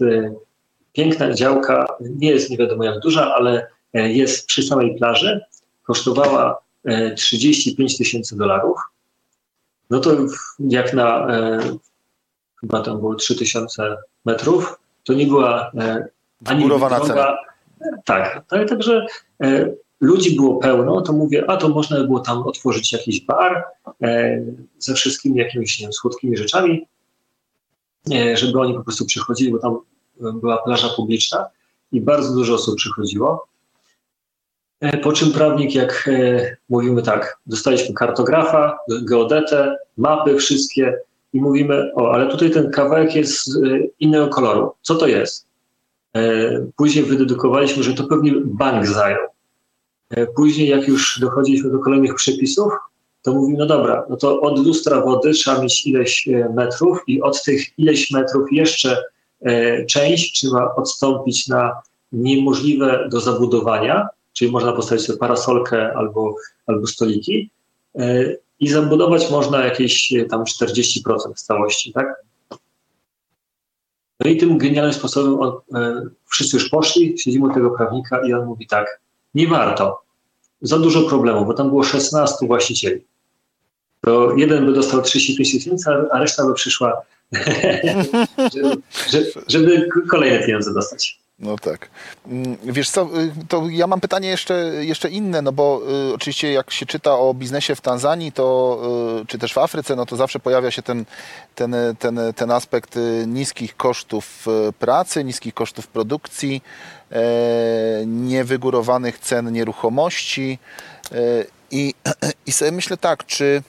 [0.94, 5.42] piękna działka, nie jest nie wiadomo jak duża, ale jest przy samej plaży,
[5.84, 6.58] kosztowała
[7.16, 8.80] 35 e, tysięcy dolarów,
[9.92, 10.18] no to
[10.60, 11.60] jak na e,
[12.60, 16.08] chyba tam było 3000 metrów, to nie była e,
[16.46, 17.38] ani droga, cena.
[18.06, 19.06] Tak, ale także
[20.02, 23.64] ludzi było pełno, to mówię, a to można by było tam otworzyć jakiś bar
[24.80, 26.88] ze wszystkimi jakimiś nie wiem, słodkimi rzeczami,
[28.34, 29.80] żeby oni po prostu przychodzili, bo tam
[30.40, 31.46] była plaża publiczna
[31.92, 33.48] i bardzo dużo osób przychodziło.
[34.82, 40.98] E, po czym prawnik, jak e, mówimy tak, dostaliśmy kartografa, geodetę, mapy wszystkie
[41.34, 43.60] i mówimy, o, ale tutaj ten kawałek jest e,
[44.00, 44.72] innego koloru.
[44.82, 45.52] Co to jest?
[46.76, 49.28] Później wydedukowaliśmy, że to pewnie bank zajął.
[50.36, 52.74] Później, jak już dochodziliśmy do kolejnych przepisów,
[53.22, 57.44] to mówimy, no dobra, no to od lustra wody trzeba mieć ileś metrów i od
[57.44, 59.04] tych ileś metrów jeszcze
[59.88, 66.36] część trzeba odstąpić na niemożliwe do zabudowania, czyli można postawić sobie parasolkę albo,
[66.68, 67.52] albo stoliki
[67.96, 72.16] e, i zabudować można jakieś e, tam 40% z całości, tak?
[74.20, 78.46] No i tym genialnym sposobem on, e, wszyscy już poszli, siedzimy tego prawnika i on
[78.46, 79.02] mówi tak,
[79.34, 80.02] nie warto,
[80.62, 83.06] za dużo problemów, bo tam było 16 właścicieli.
[84.02, 87.02] To jeden by dostał 35 tysięcy, a reszta by przyszła,
[89.12, 91.21] żeby, żeby kolejne pieniądze dostać.
[91.42, 91.90] No tak.
[92.28, 96.52] Mm, wiesz co, y, to ja mam pytanie jeszcze, jeszcze inne, no bo y, oczywiście
[96.52, 98.80] jak się czyta o biznesie w Tanzanii, to
[99.22, 101.06] y, czy też w Afryce, no to zawsze pojawia się ten,
[101.56, 106.64] ten, ten, ten aspekt y, niskich kosztów y, pracy, niskich kosztów produkcji,
[107.12, 110.60] e, niewygórowanych cen nieruchomości
[111.12, 111.16] e,
[111.72, 111.94] i,
[112.48, 113.64] i sobie myślę tak, czy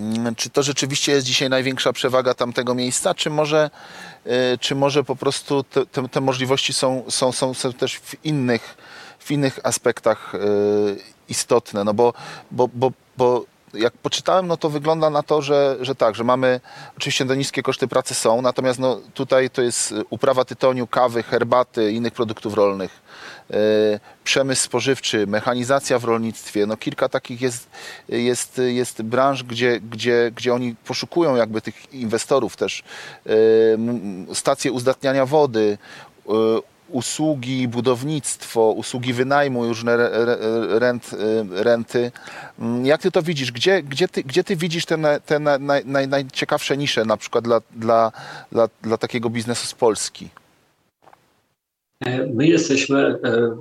[0.00, 3.70] Mm, czy to rzeczywiście jest dzisiaj największa przewaga tamtego miejsca, czy może,
[4.60, 8.76] czy może po prostu te, te, te możliwości są, są, są, są też w innych,
[9.18, 10.38] w innych aspektach y,
[11.28, 11.84] istotne?
[11.84, 12.12] No bo,
[12.50, 16.60] bo, bo, bo jak poczytałem, no to wygląda na to, że, że tak, że mamy,
[16.96, 21.92] oczywiście te niskie koszty pracy są, natomiast no tutaj to jest uprawa tytoniu, kawy, herbaty,
[21.92, 23.00] innych produktów rolnych,
[24.24, 27.70] przemysł spożywczy, mechanizacja w rolnictwie, no kilka takich jest,
[28.08, 32.82] jest, jest branż, gdzie, gdzie, gdzie oni poszukują jakby tych inwestorów też,
[33.26, 35.78] yy, stacje uzdatniania wody,
[36.28, 36.34] yy,
[36.88, 39.96] usługi, budownictwo, usługi wynajmu, różne
[40.78, 41.10] rent,
[41.50, 42.12] renty.
[42.58, 43.52] Mm, jak ty to widzisz?
[43.52, 47.60] Gdzie, gdzie, ty, gdzie ty widzisz te, te naj, naj, najciekawsze nisze na przykład dla,
[47.70, 48.12] dla,
[48.52, 50.28] dla, dla takiego biznesu z Polski?
[52.00, 53.56] E, my jesteśmy, e,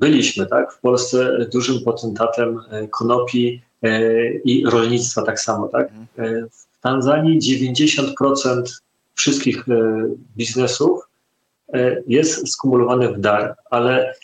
[0.00, 3.62] byliśmy tak, w Polsce dużym potentatem e, konopi
[4.44, 5.68] i rolnictwa tak samo.
[5.68, 5.88] Tak?
[5.90, 6.48] Mhm.
[6.50, 8.62] W Tanzanii 90%
[9.14, 9.64] wszystkich
[10.36, 11.08] biznesów
[12.06, 14.14] jest skumulowany w dar, ale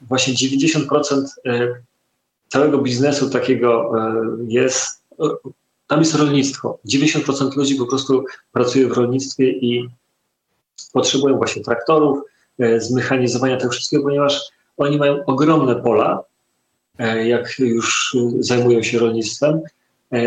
[0.00, 1.68] właśnie 90% e,
[2.48, 3.92] całego biznesu takiego
[4.48, 5.02] jest,
[5.86, 6.78] tam jest rolnictwo.
[6.86, 9.88] 90% ludzi po prostu pracuje w rolnictwie i
[10.92, 12.18] potrzebują właśnie traktorów,
[12.78, 14.42] zmechanizowania tego wszystkiego, ponieważ
[14.76, 16.22] oni mają ogromne pola,
[17.24, 19.60] jak już zajmują się rolnictwem,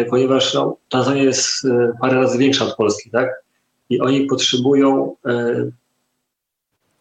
[0.09, 1.67] ponieważ no, Tanzania jest
[2.01, 3.43] parę razy większa od Polski, tak?
[3.89, 5.15] I oni potrzebują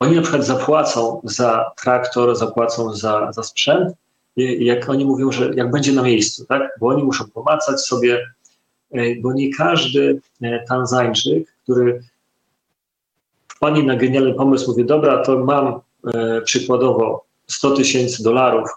[0.01, 3.95] oni na przykład zapłacą za traktor, zapłacą za, za sprzęt,
[4.59, 6.63] jak oni mówią, że jak będzie na miejscu, tak?
[6.81, 8.27] Bo oni muszą pomacać sobie,
[8.93, 12.03] e, bo nie każdy e, Tanzańczyk, który
[13.61, 15.81] wpadnie na genialny pomysł, mówi, dobra, to mam
[16.15, 18.69] e, przykładowo 100 tysięcy dolarów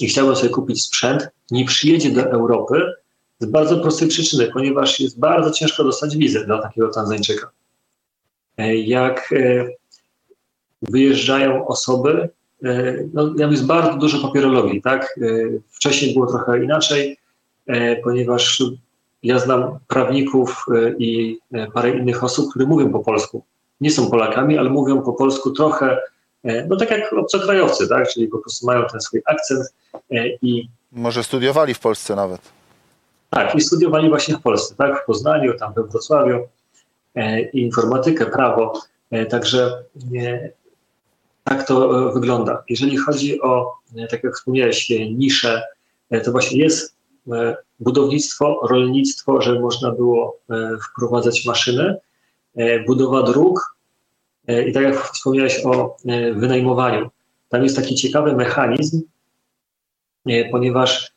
[0.00, 2.92] i chciałbym sobie kupić sprzęt, nie przyjedzie do Europy
[3.38, 7.50] z bardzo prostej przyczyny, ponieważ jest bardzo ciężko dostać wizę dla takiego Tanzańczyka.
[8.84, 9.34] Jak
[10.82, 12.28] wyjeżdżają osoby,
[12.64, 15.18] e, no, jest bardzo dużo papierologii, tak?
[15.22, 15.26] E,
[15.70, 17.16] wcześniej było trochę inaczej,
[17.66, 18.62] e, ponieważ
[19.22, 20.66] ja znam prawników
[20.98, 21.38] i
[21.74, 23.44] parę innych osób, które mówią po polsku.
[23.80, 25.98] Nie są Polakami, ale mówią po polsku trochę,
[26.68, 28.08] no tak jak obcokrajowcy, tak?
[28.08, 29.74] czyli po prostu mają ten swój akcent
[30.42, 30.68] i...
[30.92, 32.40] Może studiowali w Polsce nawet.
[33.30, 35.02] Tak, i studiowali właśnie w Polsce, tak?
[35.02, 36.38] w Poznaniu, tam we Wrocławiu,
[37.52, 38.80] informatykę, prawo.
[39.30, 39.84] Także
[41.44, 42.62] tak to wygląda.
[42.68, 43.76] Jeżeli chodzi o,
[44.10, 45.62] tak jak wspomniałeś, nisze,
[46.24, 46.99] to właśnie jest
[47.80, 50.38] budownictwo, rolnictwo, że można było
[50.90, 51.96] wprowadzać maszyny,
[52.86, 53.76] budowa dróg
[54.66, 55.96] i tak jak wspomniałeś o
[56.34, 57.10] wynajmowaniu.
[57.48, 59.02] Tam jest taki ciekawy mechanizm,
[60.50, 61.12] ponieważ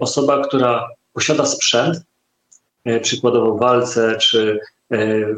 [0.00, 2.00] osoba, która posiada sprzęt,
[3.02, 4.60] przykładowo walce, czy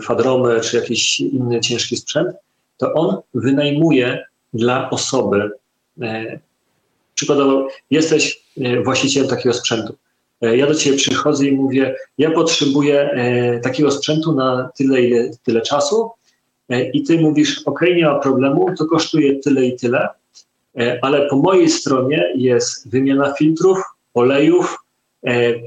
[0.02, 2.28] fadromy, czy jakiś inny ciężki sprzęt,
[2.76, 5.50] to on wynajmuje dla osoby,
[6.02, 6.38] e,
[7.18, 9.94] przykładowo jesteś e, właścicielem takiego sprzętu.
[10.40, 13.10] E, ja do ciebie przychodzę i mówię, ja potrzebuję
[13.62, 16.10] takiego sprzętu na tyle, ile, tyle czasu
[16.92, 20.08] i ty mówisz, ok, nie ma problemu, to kosztuje tyle i tyle,
[21.02, 23.82] ale po mojej stronie jest wymiana filtrów,
[24.14, 24.78] olejów,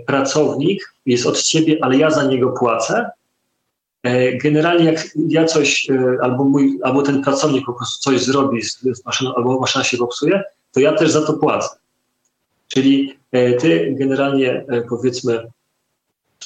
[0.07, 3.09] pracownik jest od ciebie, ale ja za niego płacę
[4.03, 8.61] E, generalnie jak ja coś, e, albo, mój, albo ten pracownik po prostu coś zrobi
[8.63, 11.69] z maszyną, albo maszyna się popsuje, to ja też za to płacę.
[12.67, 15.47] Czyli e, ty generalnie powiedzmy,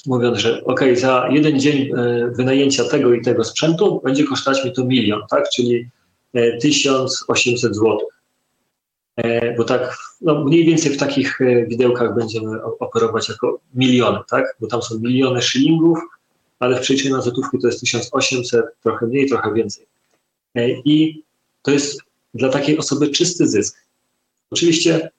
[0.05, 1.91] mówiąc, że ok, za jeden dzień
[2.31, 5.49] wynajęcia tego i tego sprzętu będzie kosztować mi to milion, tak?
[5.55, 5.89] Czyli
[6.61, 7.99] 1800 zł.
[9.57, 14.55] Bo tak, no mniej więcej w takich widełkach będziemy operować jako miliony, tak?
[14.59, 15.99] Bo tam są miliony szylingów,
[16.59, 19.87] ale w przeliczeniu na złotówki to jest 1800, trochę mniej, trochę więcej.
[20.55, 21.23] E, I
[21.61, 22.01] to jest
[22.33, 23.84] dla takiej osoby czysty zysk.
[24.55, 25.09] Oczywiście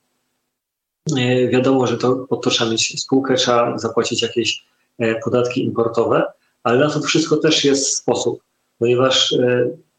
[1.17, 4.65] e, wiadomo, że to, po to trzeba mieć spółkę, trzeba zapłacić jakieś
[4.99, 6.25] e, podatki importowe,
[6.63, 8.43] ale na to wszystko też jest sposób,
[8.79, 9.35] ponieważ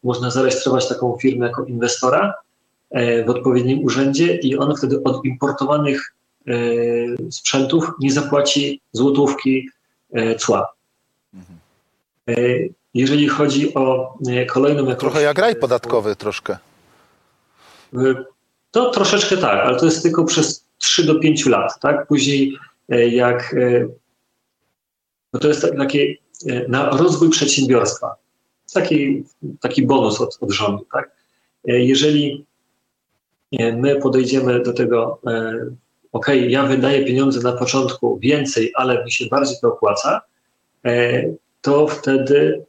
[0.02, 2.34] można zarejestrować taką firmę jako inwestora
[3.26, 6.14] w odpowiednim urzędzie i on wtedy od importowanych
[7.30, 9.68] sprzętów nie zapłaci złotówki
[10.38, 10.72] cła.
[12.28, 12.34] E,
[12.94, 15.00] jeżeli chodzi o e, kolejną jakąś...
[15.00, 16.58] Trochę jak raj podatkowy troszkę.
[18.68, 22.06] E, to troszeczkę tak, ale to jest tylko przez 3 do 5 lat, tak?
[22.06, 22.58] Później
[23.10, 23.56] jak...
[25.32, 26.14] No to jest takie
[26.68, 28.14] na rozwój przedsiębiorstwa.
[28.74, 29.24] Taki,
[29.60, 31.10] taki bonus od, od rządu, tak?
[31.64, 32.44] Jeżeli
[33.52, 35.20] my podejdziemy do tego,
[36.12, 40.20] ok, ja wydaję pieniądze na początku więcej, ale mi się bardziej to opłaca,
[41.60, 42.64] to wtedy,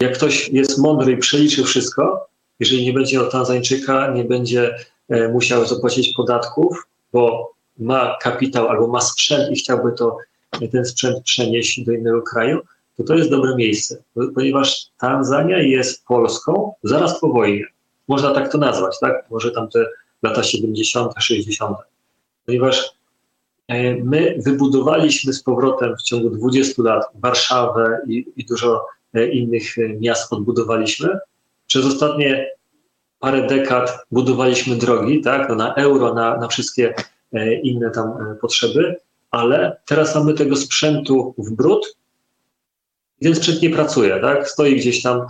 [0.00, 2.28] jak ktoś jest mądry i przeliczy wszystko,
[2.60, 4.76] jeżeli nie będzie miał Tanzańczyka, nie będzie
[5.08, 10.16] e, musiał zapłacić podatków, bo ma kapitał albo ma sprzęt i chciałby to,
[10.72, 12.60] ten sprzęt przenieść do innego kraju,
[12.96, 14.02] to to jest dobre miejsce,
[14.34, 17.64] ponieważ Tanzania jest Polską zaraz po wojnie.
[18.08, 19.30] Można tak to nazwać, tak?
[19.30, 19.86] Może tam te
[20.22, 21.76] lata 70., 60.
[22.46, 22.94] Ponieważ
[23.68, 29.78] E, my wybudowaliśmy z powrotem w ciągu 20 lat Warszawę i, i dużo e, innych
[29.78, 31.18] e, miast odbudowaliśmy.
[31.74, 32.50] Przez ostatnie
[33.18, 36.94] parę dekad budowaliśmy drogi, tak, no na euro, na, na wszystkie
[37.62, 38.96] inne tam potrzeby,
[39.30, 41.96] ale teraz mamy tego sprzętu w brud
[43.20, 45.26] i ten sprzęt nie pracuje, tak, stoi gdzieś tam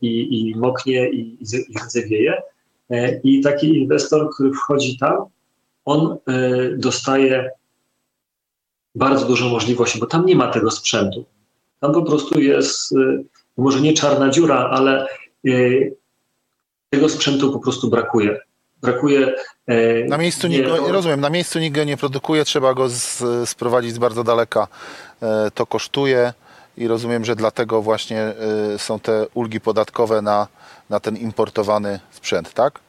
[0.00, 2.42] i, i moknie i, i zawieje.
[3.24, 5.24] I taki inwestor, który wchodzi tam,
[5.84, 6.16] on
[6.76, 7.50] dostaje
[8.94, 11.24] bardzo dużo możliwości, bo tam nie ma tego sprzętu.
[11.80, 12.94] Tam po prostu jest,
[13.56, 15.06] może nie czarna dziura, ale
[16.90, 18.40] tego sprzętu po prostu brakuje.
[18.82, 19.34] Brakuje.
[19.66, 22.88] E, na miejscu nikt go, nie rozumiem, na miejscu nikt go nie produkuje, trzeba go
[22.88, 24.68] z, sprowadzić z bardzo daleka.
[25.22, 26.32] E, to kosztuje
[26.76, 28.34] i rozumiem, że dlatego właśnie e,
[28.78, 30.48] są te ulgi podatkowe na,
[30.90, 32.80] na ten importowany sprzęt, tak?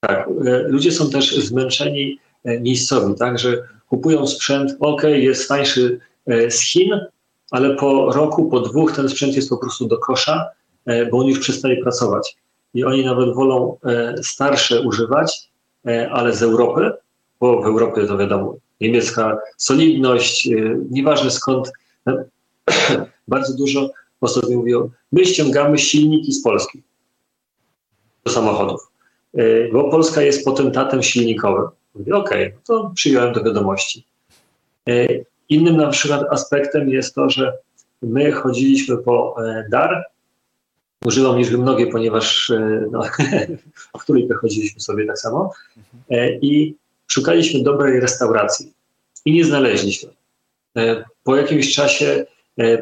[0.00, 0.28] Tak.
[0.66, 7.00] Ludzie są też zmęczeni miejscowi, tak, że kupują sprzęt, ok, jest tańszy z Chin,
[7.50, 10.48] ale po roku, po dwóch ten sprzęt jest po prostu do kosza,
[11.10, 12.36] bo on już przestaje pracować.
[12.74, 15.50] I oni nawet wolą e, starsze używać,
[16.10, 16.92] ale z Europy,
[17.40, 20.48] bo w Europie to wiadomo, niemiecka solidność,
[20.90, 21.72] nieważne skąd,
[23.28, 26.82] bardzo dużo osób mówią, my ściągamy silniki z Polski
[28.24, 28.90] do samochodów,
[29.72, 31.64] bo Polska jest potentatem silnikowym.
[31.94, 34.06] Mówię, okej, okay, to przyjąłem do wiadomości.
[34.88, 35.06] E,
[35.48, 37.52] innym na przykład aspektem jest to, że
[38.02, 40.04] my chodziliśmy po e, dar.
[41.04, 43.02] Używam liczby mnogie, ponieważ e, no,
[43.98, 45.52] w której chodziliśmy sobie tak samo.
[46.40, 46.74] I
[47.06, 48.72] szukaliśmy dobrej restauracji
[49.24, 50.10] i nie znaleźliśmy.
[51.24, 52.26] po jakimś czasie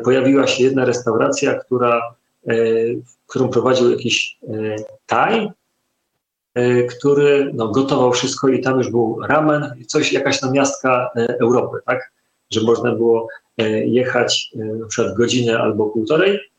[0.05, 2.15] pojawiła się jedna restauracja, która,
[3.27, 4.39] którą prowadził jakiś
[5.07, 5.49] Taj,
[6.99, 12.13] który no, gotował wszystko i tam już był ramen, coś, jakaś namiastka Europy, tak?
[12.51, 13.29] Że można było
[13.87, 16.52] jechać na przykład godzinę albo półtorej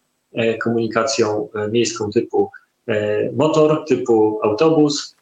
[0.64, 2.52] komunikacją miejską typu
[3.34, 5.16] motor, typu autobus,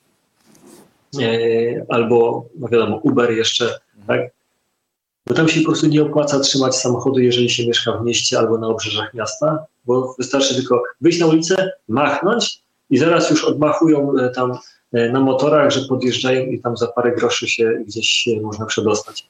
[1.20, 4.32] E, albo, no wiadomo, Uber jeszcze, tak?
[5.28, 8.58] Bo tam się po prostu nie opłaca trzymać samochodu, jeżeli się mieszka w mieście albo
[8.58, 14.30] na obrzeżach miasta, bo wystarczy tylko wyjść na ulicę, machnąć i zaraz już odmachują e,
[14.30, 14.58] tam
[14.94, 19.30] e, na motorach, że podjeżdżają i tam za parę groszy się gdzieś można przedostać.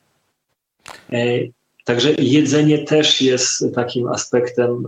[1.86, 4.84] Także jedzenie też jest takim aspektem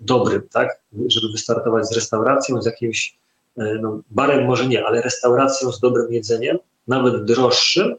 [0.00, 0.80] dobrym, tak?
[1.06, 3.18] Żeby wystartować z restauracją, z jakimś
[3.58, 7.96] E, no, barem może nie, ale restauracją z dobrym jedzeniem, nawet droższym,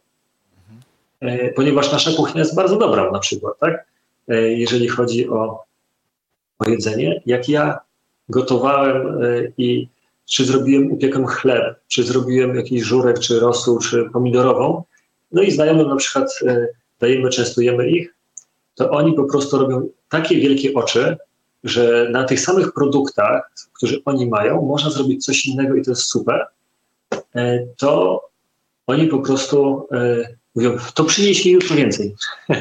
[1.20, 3.86] e, ponieważ nasza kuchnia jest bardzo dobra na przykład, tak?
[4.28, 5.64] E, jeżeli chodzi o,
[6.60, 7.22] o jedzenie.
[7.26, 7.80] Jak ja
[8.30, 9.20] gotowałem
[9.58, 9.88] i
[10.26, 14.84] czy zrobiłem, upiekłem chleb, czy zrobiłem jakiś żurek, czy rosół, czy pomidorową,
[15.32, 16.40] no i znajomym na przykład
[17.00, 18.16] dajemy, częstujemy ich,
[18.76, 21.18] to oni po prostu robią takie wielkie oczy,
[21.64, 26.04] że na tych samych produktach, które oni mają, można zrobić coś innego i to jest
[26.04, 26.48] super,
[27.36, 28.22] e, to
[28.88, 32.16] oni po prostu e, mówią, to przynieś mi jutro więcej.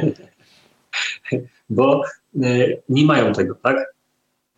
[1.71, 2.03] Bo
[2.43, 2.49] e,
[2.89, 3.95] nie mają tego, tak?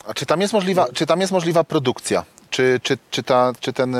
[0.05, 2.24] A czy tam jest możliwa, czy tam jest możliwa produkcja?
[2.51, 3.96] Czy, czy, czy, ta, czy ten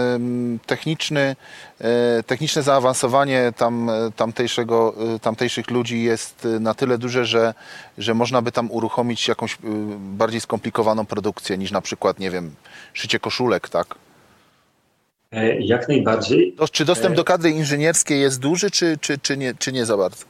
[0.67, 1.37] techniczny,
[1.81, 7.55] e, techniczne zaawansowanie tam, e, tamtejszego, e, tamtejszych ludzi jest na tyle duże, że,
[7.99, 9.59] że można by tam uruchomić jakąś
[9.99, 12.55] bardziej skomplikowaną produkcję niż na przykład, nie wiem,
[12.93, 13.95] szycie koszulek, tak?
[15.59, 16.57] Jak najbardziej.
[16.73, 20.25] Czy dostęp do kadry inżynierskiej jest duży, czy, czy, czy, nie, czy nie za bardzo?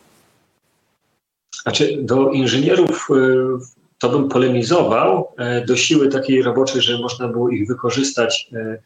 [1.62, 3.08] Znaczy, do inżynierów
[4.00, 8.78] to bym polemizował e, do siły takiej roboczej, że można było ich wykorzystać, e,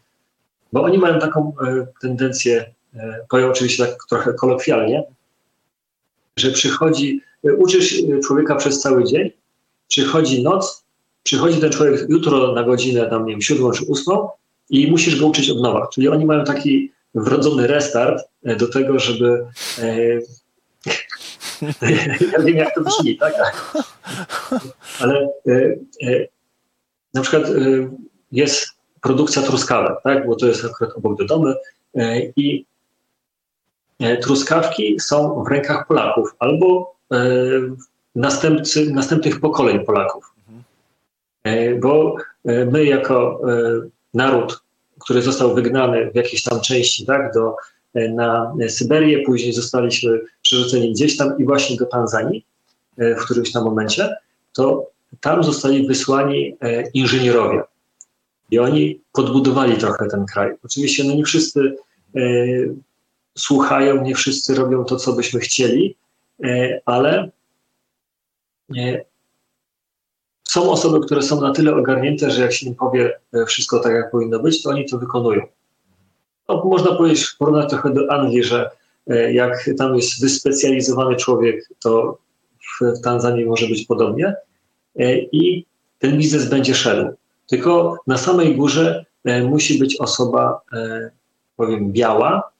[0.72, 2.74] bo oni mają taką e, tendencję,
[3.30, 5.04] powiem oczywiście tak trochę kolokwialnie,
[6.36, 7.20] że przychodzi,
[7.58, 9.30] uczysz człowieka przez cały dzień,
[9.88, 10.84] przychodzi noc,
[11.22, 14.28] przychodzi ten człowiek jutro na godzinę tam, nie wiem, siódmą czy ósmą
[14.70, 15.88] i musisz go uczyć od nowa.
[15.94, 18.22] Czyli oni mają taki wrodzony restart
[18.58, 19.46] do tego, żeby
[22.32, 23.34] ja wiem, jak to brzmi, tak?
[25.00, 25.52] Ale e,
[26.02, 26.26] e,
[27.14, 27.50] na przykład e,
[28.32, 28.66] jest
[29.00, 30.26] produkcja truskawek, tak?
[30.26, 31.54] Bo to jest akurat obok do domu
[32.36, 32.64] i
[34.22, 36.94] truskawki są w rękach Polaków albo
[38.14, 40.34] następcy, następnych pokoleń Polaków.
[41.80, 43.40] Bo my jako
[44.14, 44.62] naród,
[45.00, 47.56] który został wygnany w jakiejś tam części tak, do
[47.94, 52.46] na Syberię, później zostaliśmy przerzuceni gdzieś tam i właśnie do Tanzanii
[52.98, 54.16] e, w którymś tam momencie,
[54.52, 54.90] to
[55.20, 57.62] tam zostali wysłani e, inżynierowie.
[58.50, 60.54] I oni podbudowali trochę ten kraj.
[60.64, 61.76] Oczywiście no nie wszyscy
[62.16, 62.20] e,
[63.38, 65.96] słuchają, nie wszyscy robią to, co byśmy chcieli,
[66.84, 67.30] ale
[70.48, 74.10] są osoby, które są na tyle ogarnięte, że jak się im powie wszystko tak, jak
[74.10, 75.46] powinno być, to oni to wykonują
[76.48, 78.70] no, można powiedzieć, porównać trochę do Anglii, że
[79.06, 82.18] e, jak tam jest wyspecjalizowany człowiek, to
[82.80, 84.34] w Tanzanii może być podobnie
[84.98, 85.66] e, i
[85.98, 87.10] ten biznes będzie szedł.
[87.48, 90.60] Tylko na samej górze e, musi być osoba,
[91.56, 92.50] powiem, biała.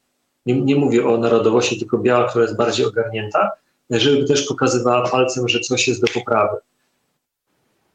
[0.47, 3.51] Nie, nie mówię o narodowości, tylko biała, która jest bardziej ogarnięta,
[3.91, 6.57] żeby też pokazywała palcem, że coś jest do poprawy.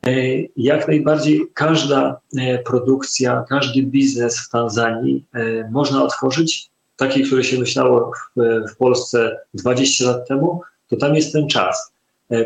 [0.08, 0.12] E,
[0.58, 7.60] jak najbardziej każda e, produkcja, każdy biznes w Tanzanii e, można otworzyć, taki, który się
[7.60, 8.42] myślało w,
[8.74, 11.94] w Polsce 20 lat temu, to tam jest ten czas,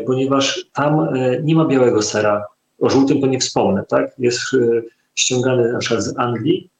[0.06, 1.08] ponieważ tam
[1.42, 2.44] nie ma białego sera,
[2.80, 4.12] o żółtym to nie wspomnę, tak?
[4.18, 4.40] Jest
[5.14, 6.70] ściągany na przykład z Anglii,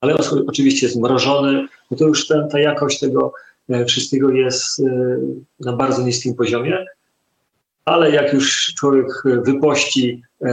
[0.00, 0.14] ale
[0.46, 3.32] oczywiście jest mrożony, no to już ten, ta jakość tego
[3.86, 4.82] wszystkiego jest
[5.60, 6.86] na bardzo niskim poziomie
[7.84, 10.48] ale jak już człowiek wypości e,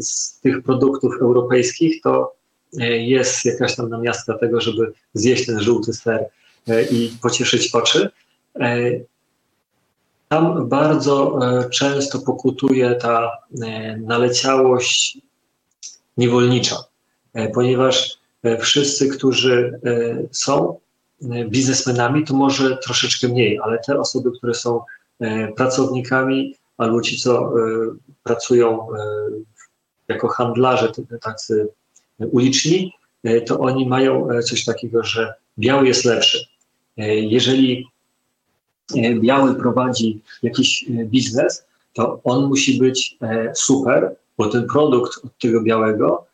[0.00, 2.34] z tych produktów europejskich, to
[2.80, 6.26] e, jest jakaś tam namiastka tego, żeby zjeść ten żółty ser
[6.68, 8.10] e, i pocieszyć oczy.
[10.28, 11.38] Tam bardzo
[11.70, 13.30] często pokutuje ta
[13.98, 15.18] naleciałość
[16.16, 16.76] niewolnicza,
[17.54, 18.18] ponieważ
[18.60, 19.80] wszyscy, którzy
[20.30, 20.78] są
[21.48, 25.01] biznesmenami, to może troszeczkę mniej, ale te osoby, które są E,
[25.56, 27.50] pracownikami, albo ci, co e,
[28.22, 28.98] pracują e,
[30.08, 31.68] jako handlarze, tacy
[32.18, 32.92] uliczni,
[33.46, 36.46] to oni mają coś takiego, że biały jest lepszy.
[37.16, 37.86] Jeżeli
[39.20, 43.18] biały prowadzi jakiś biznes, to on musi być
[43.54, 46.26] super, bo ten produkt od tego białego,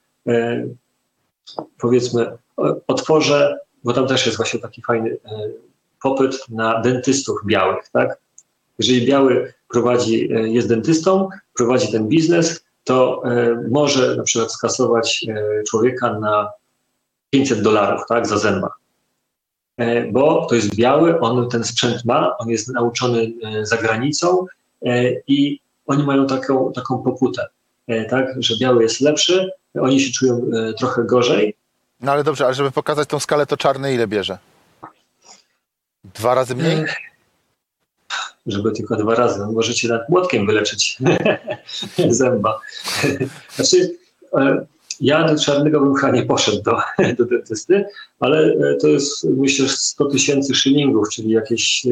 [1.78, 2.36] powiedzmy,
[2.86, 5.16] otworzę, bo tam też jest właśnie taki fajny
[6.03, 8.18] popyt na dentystów białych, tak?
[8.79, 13.22] Jeżeli biały prowadzi, jest dentystą, prowadzi ten biznes, to
[13.70, 15.26] może na przykład skasować
[15.68, 16.51] człowieka na
[17.31, 18.70] 500 dolarów, tak, za zęba.
[19.79, 24.47] E, bo to jest biały, on ten sprzęt ma, on jest nauczony e, za granicą
[24.83, 27.47] e, i oni mają taką, taką poputę,
[28.11, 29.51] tak, że biały jest lepszy,
[29.81, 31.55] oni się czują trochę gorzej.
[32.01, 34.39] No ale dobrze, ale żeby pokazać tą skalę, to czarny ile bierze?
[36.05, 36.85] Dwa razy mniej?
[38.49, 39.38] Żeby tylko dwa razy.
[39.38, 40.99] No, możecie nad młotkiem wyleczyć
[42.09, 42.61] zęba.
[43.57, 43.96] Znaczy,
[45.01, 46.76] ja do czarnego bym chyba nie poszedł do,
[47.18, 47.84] do dentysty,
[48.20, 51.86] ale e, to jest myślę 100 tysięcy szylingów, czyli jakieś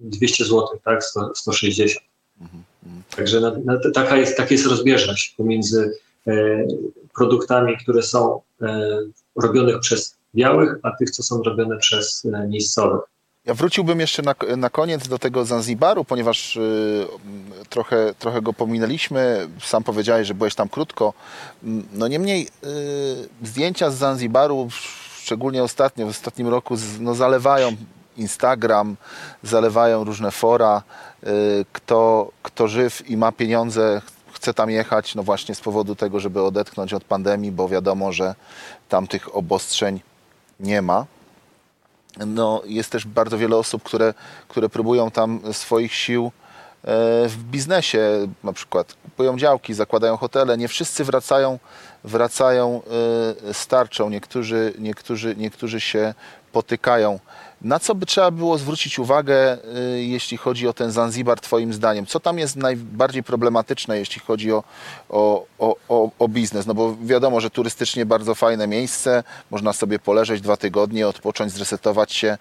[0.00, 2.06] 200 zł, tak, 100, 160.
[2.40, 3.02] Mhm, mhm.
[3.16, 6.66] Także na, na, taka, jest, taka jest rozbieżność pomiędzy e,
[7.14, 8.98] produktami, które są e,
[9.36, 13.00] robionych przez białych, a tych, co są robione przez e, miejscowych.
[13.50, 17.06] Ja wróciłbym jeszcze na, na koniec do tego Zanzibaru, ponieważ y,
[17.68, 19.48] trochę, trochę go pominęliśmy.
[19.62, 21.12] Sam powiedziałeś, że byłeś tam krótko.
[21.92, 24.68] No niemniej y, zdjęcia z Zanzibaru,
[25.22, 27.76] szczególnie ostatnio, w ostatnim roku, no, zalewają
[28.16, 28.96] Instagram,
[29.42, 30.82] zalewają różne fora.
[31.26, 36.20] Y, kto, kto żyw i ma pieniądze, chce tam jechać, no właśnie z powodu tego,
[36.20, 38.34] żeby odetchnąć od pandemii, bo wiadomo, że
[38.88, 40.00] tam tych obostrzeń
[40.60, 41.06] nie ma
[42.26, 44.14] no, jest też bardzo wiele osób, które,
[44.48, 46.30] które próbują tam swoich sił e,
[47.28, 50.58] w biznesie, na przykład kupują działki, zakładają hotele.
[50.58, 51.58] Nie wszyscy wracają,
[52.04, 52.82] wracają
[53.50, 54.10] e, starczą.
[54.10, 56.14] Niektórzy, niektórzy, niektórzy się
[56.52, 57.18] potykają.
[57.62, 59.58] Na co by trzeba było zwrócić uwagę,
[59.94, 62.06] y, jeśli chodzi o ten Zanzibar, Twoim zdaniem?
[62.06, 64.64] Co tam jest najbardziej problematyczne, jeśli chodzi o,
[65.08, 65.46] o,
[65.88, 66.66] o, o, biznes?
[66.66, 72.12] No bo wiadomo, że turystycznie bardzo fajne miejsce, można sobie poleżeć dwa tygodnie, odpocząć, zresetować
[72.12, 72.38] się.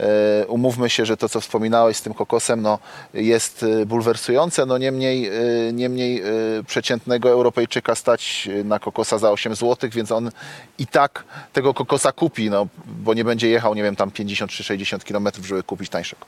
[0.00, 2.78] E, umówmy się, że to, co wspominałeś z tym kokosem, no,
[3.14, 6.22] jest e, bulwersujące, no niemniej, e, niemniej
[6.66, 10.30] przeciętnego Europejczyka stać na kokosa za 8 zł, więc on
[10.78, 14.64] i tak tego kokosa kupi, no, bo nie będzie jechał, nie wiem, tam 50 czy
[14.64, 16.26] 60 km, żeby kupić tańszego.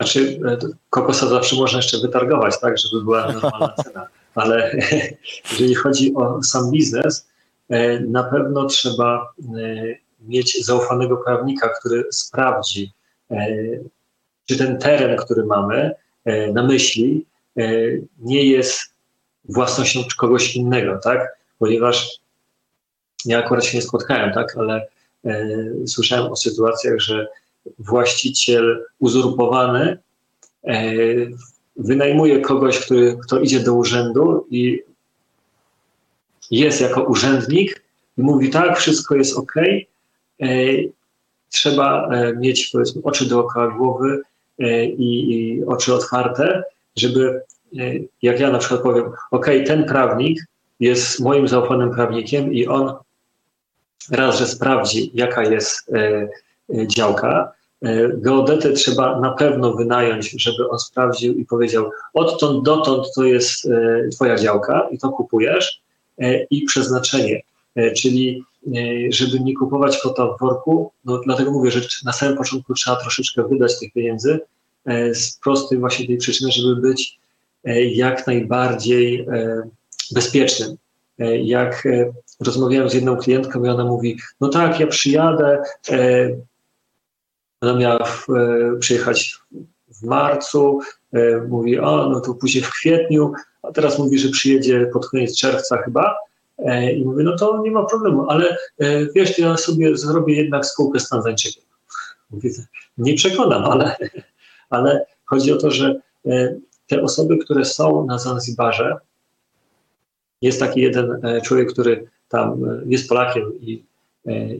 [0.00, 0.40] Znaczy,
[0.90, 4.76] kokosa zawsze można jeszcze wytargować, tak, żeby była normalna cena, ale
[5.50, 7.28] jeżeli chodzi o sam biznes,
[8.08, 9.32] na pewno trzeba
[10.28, 12.92] mieć zaufanego prawnika, który sprawdzi,
[13.30, 13.46] e,
[14.46, 15.94] czy ten teren, który mamy
[16.24, 17.62] e, na myśli, e,
[18.18, 18.80] nie jest
[19.44, 21.36] własnością kogoś innego, tak?
[21.58, 22.18] Ponieważ
[23.24, 24.86] ja akurat się nie spotkałem, tak, ale
[25.86, 27.26] słyszałem o sytuacjach, że
[27.78, 29.98] właściciel uzurpowany
[31.76, 34.82] wynajmuje kogoś, który, kto idzie do urzędu i
[36.50, 37.82] jest jako urzędnik
[38.18, 39.54] i mówi tak, wszystko jest ok,
[41.54, 44.20] trzeba e, mieć powiedzmy oczy dookoła głowy
[44.58, 46.62] e, i, i oczy otwarte,
[46.96, 47.42] żeby
[48.22, 50.38] jak ja na przykład powiem, ok, ten prawnik
[50.80, 52.94] jest moim zaufanym prawnikiem i on
[54.10, 55.90] raz, że sprawdzi, jaka jest
[56.86, 57.52] działka.
[58.14, 63.68] Geodetę trzeba na pewno wynająć, żeby on sprawdził i powiedział, odtąd dotąd to jest
[64.12, 65.80] twoja działka i to kupujesz
[66.50, 67.42] i przeznaczenie,
[67.96, 68.53] czyli E,
[69.08, 70.92] żeby nie kupować kota w worku.
[71.04, 74.40] No, dlatego mówię, że na samym początku trzeba troszeczkę wydać tych pieniędzy
[74.84, 77.18] e, z prostej właśnie tej przyczyny, żeby być
[77.64, 79.26] e, jak najbardziej
[80.10, 80.76] bezpiecznym.
[81.42, 81.88] Jak
[82.40, 85.62] rozmawiałem z jedną klientką i ona mówi, no tak, ja przyjadę,
[87.60, 88.08] ona miała
[88.80, 89.38] przyjechać
[89.88, 90.78] w marcu,
[91.48, 95.82] mówi, o, no to później w kwietniu, a teraz mówi, że przyjedzie pod koniec czerwca
[95.82, 96.33] chyba, E,
[96.96, 101.00] I mówię, no to nie ma problemu, ale e, wiesz, ja sobie zrobię jednak spółkę
[101.00, 101.62] z Tanzańczykiem.
[102.30, 102.50] Mówię,
[102.98, 103.96] nie przekonam, ale,
[104.70, 108.96] ale chodzi o to, że e, te osoby, które są na Zanzibarze,
[110.42, 113.84] jest taki jeden człowiek, który tam jest Polakiem i,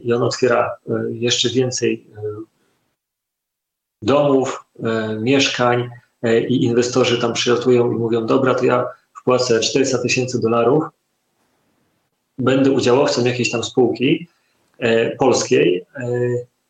[0.03, 0.77] i on otwiera
[1.09, 2.07] jeszcze więcej
[4.01, 4.65] domów,
[5.21, 5.89] mieszkań
[6.47, 8.87] i inwestorzy tam przylatują i mówią, dobra, to ja
[9.21, 10.83] wpłacę 400 tysięcy dolarów,
[12.37, 14.27] będę udziałowcem jakiejś tam spółki
[14.79, 16.09] e, polskiej, e,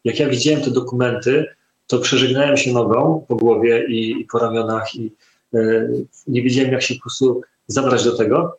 [0.04, 1.46] jak ja widziałem te dokumenty,
[1.88, 5.12] to przeżegnałem się nogą po głowie i, i po ramionach i
[5.54, 5.88] e,
[6.28, 8.58] nie wiedziałem, jak się po prostu zabrać do tego,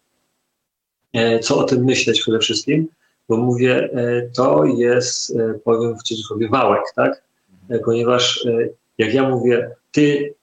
[1.13, 2.89] e, co o tym myśleć przede wszystkim,
[3.29, 7.27] bo mówię, e, to jest, e, powiem w cudzysłowie, wałek, tak?
[7.85, 8.47] ponieważ
[8.99, 10.35] jak ja mówię, ty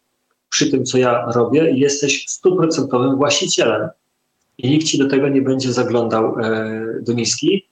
[0.49, 3.89] przy tym, co ja robię, jesteś stuprocentowym właścicielem
[4.57, 6.35] i nikt ci do tego nie będzie zaglądał
[7.01, 7.67] do miski,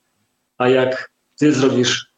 [0.58, 2.12] a jak ty zrobisz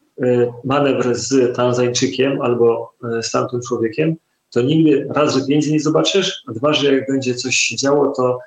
[0.64, 2.92] manewr z Tanzańczykiem albo
[3.22, 4.16] z tamtym człowiekiem,
[4.50, 8.38] to nigdy raz, że nie zobaczysz, a dwa, że jak będzie coś się działo, to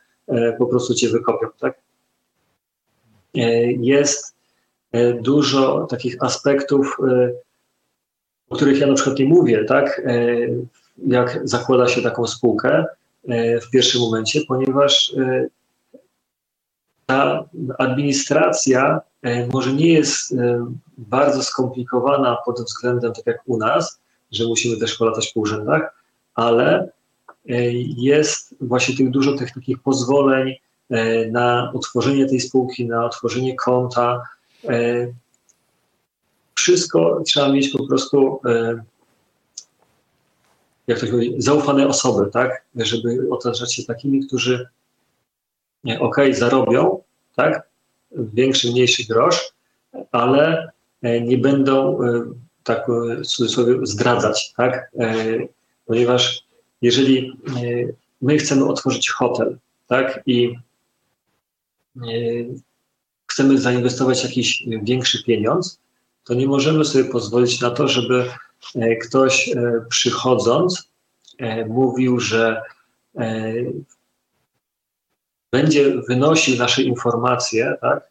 [0.57, 1.79] po prostu cię wykopią, tak?
[3.79, 4.35] Jest
[5.21, 6.97] dużo takich aspektów,
[8.49, 10.01] o których ja na przykład nie mówię, tak?
[11.07, 12.85] Jak zakłada się taką spółkę
[13.61, 15.15] w pierwszym momencie, ponieważ
[17.07, 17.45] ta
[17.77, 19.01] administracja
[19.53, 20.35] może nie jest
[20.97, 23.99] bardzo skomplikowana pod względem, tak jak u nas,
[24.31, 26.03] że musimy też polatać po urzędach,
[26.35, 26.91] ale
[27.97, 30.55] jest właśnie tych dużo tych takich pozwoleń
[31.31, 34.21] na otworzenie tej spółki, na otworzenie konta.
[36.55, 38.41] Wszystko trzeba mieć po prostu,
[40.87, 42.65] jak to się mówi, zaufane osoby, tak?
[42.75, 44.67] Żeby otaczać się takimi, którzy
[45.99, 47.03] ok, zarobią,
[47.35, 47.69] tak?
[48.11, 49.53] Większy, mniejszy grosz,
[50.11, 50.71] ale
[51.21, 51.99] nie będą
[52.63, 52.87] tak
[53.23, 54.91] w cudzysłowie zdradzać, tak?
[55.85, 56.43] Ponieważ
[56.81, 57.33] jeżeli
[58.21, 59.57] my chcemy otworzyć hotel,
[59.87, 60.23] tak?
[60.25, 60.55] I
[63.27, 65.79] chcemy zainwestować jakiś większy pieniądz,
[66.23, 68.29] to nie możemy sobie pozwolić na to, żeby
[69.01, 69.49] ktoś
[69.89, 70.89] przychodząc
[71.67, 72.61] mówił, że
[75.51, 78.09] będzie wynosił nasze informacje, tak?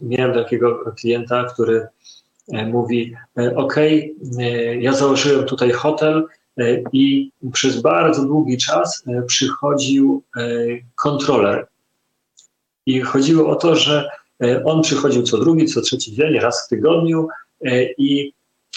[0.00, 1.86] Miałem takiego klienta, który
[2.66, 3.14] mówi:
[3.56, 3.74] OK,
[4.80, 6.26] ja założyłem tutaj hotel
[6.92, 10.22] i przez bardzo długi czas przychodził
[10.94, 11.66] kontroler.
[12.86, 14.08] I chodziło o to, że
[14.64, 17.28] on przychodził co drugi, co trzeci dzień, raz w tygodniu
[17.98, 18.32] i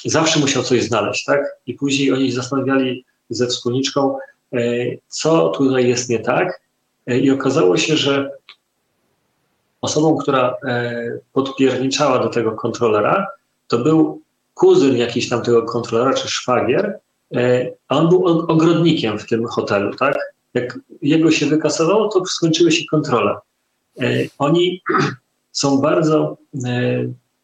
[0.06, 1.58] zawsze musiał coś znaleźć, tak?
[1.66, 4.18] I później oni zastanawiali ze wspólniczką,
[5.08, 6.62] co tutaj jest nie tak.
[7.18, 8.32] I okazało się, że
[9.82, 10.56] osobą, która
[11.34, 13.28] podpierniczała do tego kontrolera,
[13.68, 14.22] to był
[14.54, 17.00] kuzyn jakiś tam tego kontrolera, czy szwagier,
[17.88, 20.18] a on był ogrodnikiem w tym hotelu, tak?
[20.54, 23.36] Jak jego się wykasowało, to skończyły się kontrole.
[24.38, 24.82] Oni
[25.52, 26.38] są bardzo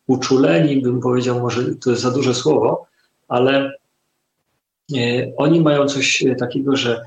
[0.08, 2.86] uczuleni, bym powiedział, może to jest za duże słowo,
[3.28, 3.72] ale
[5.38, 7.06] oni mają coś takiego, że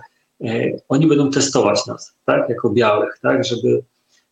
[0.88, 3.82] oni będą testować nas, tak, jako białych, tak, żeby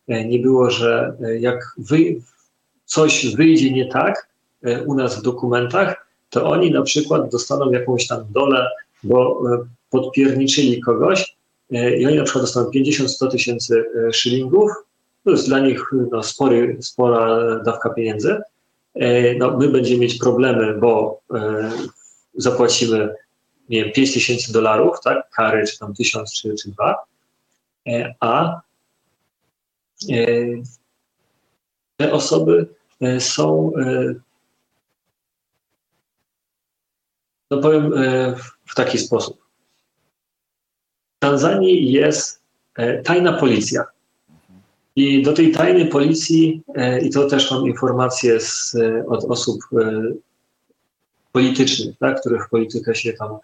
[0.07, 2.15] nie było, że jak wy,
[2.85, 4.27] coś wyjdzie nie tak
[4.85, 8.69] u nas w dokumentach, to oni na przykład dostaną jakąś tam dolę,
[9.03, 9.41] bo
[9.89, 11.35] podpierniczyli kogoś
[11.97, 14.71] i oni na przykład dostaną 50-100 tysięcy szylingów,
[15.23, 18.37] to jest dla nich no, spory, spora dawka pieniędzy.
[19.39, 21.21] No, my będziemy mieć problemy, bo
[22.35, 23.15] zapłacimy
[23.69, 26.95] nie wiem, 5 tysięcy dolarów, tak, kary, czy tam tysiąc, czy, czy dwa,
[28.19, 28.61] a
[31.97, 32.67] te osoby
[33.19, 33.71] są,
[37.51, 37.91] no powiem
[38.65, 39.37] w taki sposób.
[41.15, 42.41] W Tanzanii jest
[43.03, 43.83] tajna policja.
[44.95, 46.61] I do tej tajnej policji,
[47.03, 48.75] i to też mam informacje z,
[49.07, 49.59] od osób
[51.31, 53.37] politycznych, tak, które w politykę się tam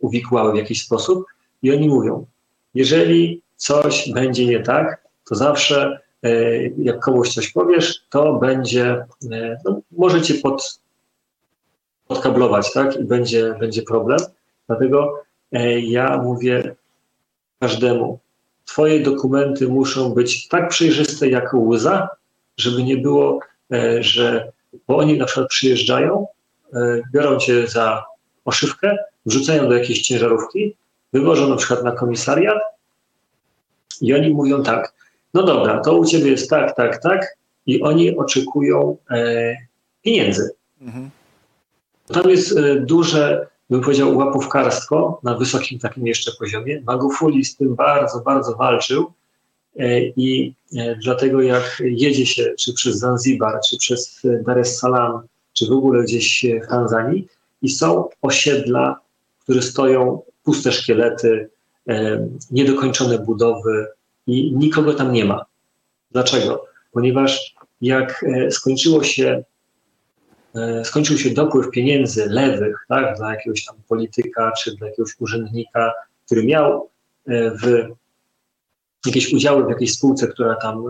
[0.00, 1.24] uwikłały w jakiś sposób,
[1.62, 2.26] i oni mówią,
[2.74, 6.00] jeżeli coś będzie nie tak, to zawsze
[6.78, 9.04] jak komuś coś powiesz, to będzie,
[9.64, 10.80] no, możecie pod,
[12.06, 14.18] podkablować, tak, i będzie, będzie problem.
[14.66, 15.22] Dlatego
[15.80, 16.74] ja mówię
[17.60, 18.18] każdemu,
[18.68, 22.08] Twoje dokumenty muszą być tak przejrzyste jak łza,
[22.56, 23.40] żeby nie było,
[24.00, 24.52] że,
[24.86, 26.26] bo oni na przykład przyjeżdżają,
[27.12, 28.04] biorą cię za
[28.48, 28.96] oszywkę,
[29.26, 30.74] wrzucają do jakiejś ciężarówki,
[31.12, 32.58] wywożą na przykład na komisariat
[34.00, 34.92] i oni mówią tak,
[35.34, 37.36] no dobra, to u ciebie jest tak, tak, tak
[37.66, 39.56] i oni oczekują e,
[40.02, 40.50] pieniędzy.
[40.80, 41.10] Mhm.
[42.06, 46.82] Tam jest e, duże, bym powiedział, łapówkarstwo na wysokim takim jeszcze poziomie.
[46.86, 49.12] Magufuli z tym bardzo, bardzo walczył
[49.78, 55.20] e, i e, dlatego jak jedzie się czy przez Zanzibar, czy przez Dar es Salaam,
[55.52, 57.28] czy w ogóle gdzieś w Tanzanii
[57.62, 59.00] i są osiedla,
[59.40, 61.50] które stoją puste szkielety,
[62.50, 63.86] niedokończone budowy
[64.26, 65.44] i nikogo tam nie ma.
[66.10, 66.64] Dlaczego?
[66.92, 69.44] Ponieważ jak skończyło się
[70.84, 75.92] skończył się dopływ pieniędzy lewych tak, dla jakiegoś tam polityka czy dla jakiegoś urzędnika,
[76.26, 76.90] który miał
[77.26, 77.88] w
[79.06, 80.84] jakieś udziały w jakiejś spółce, która tam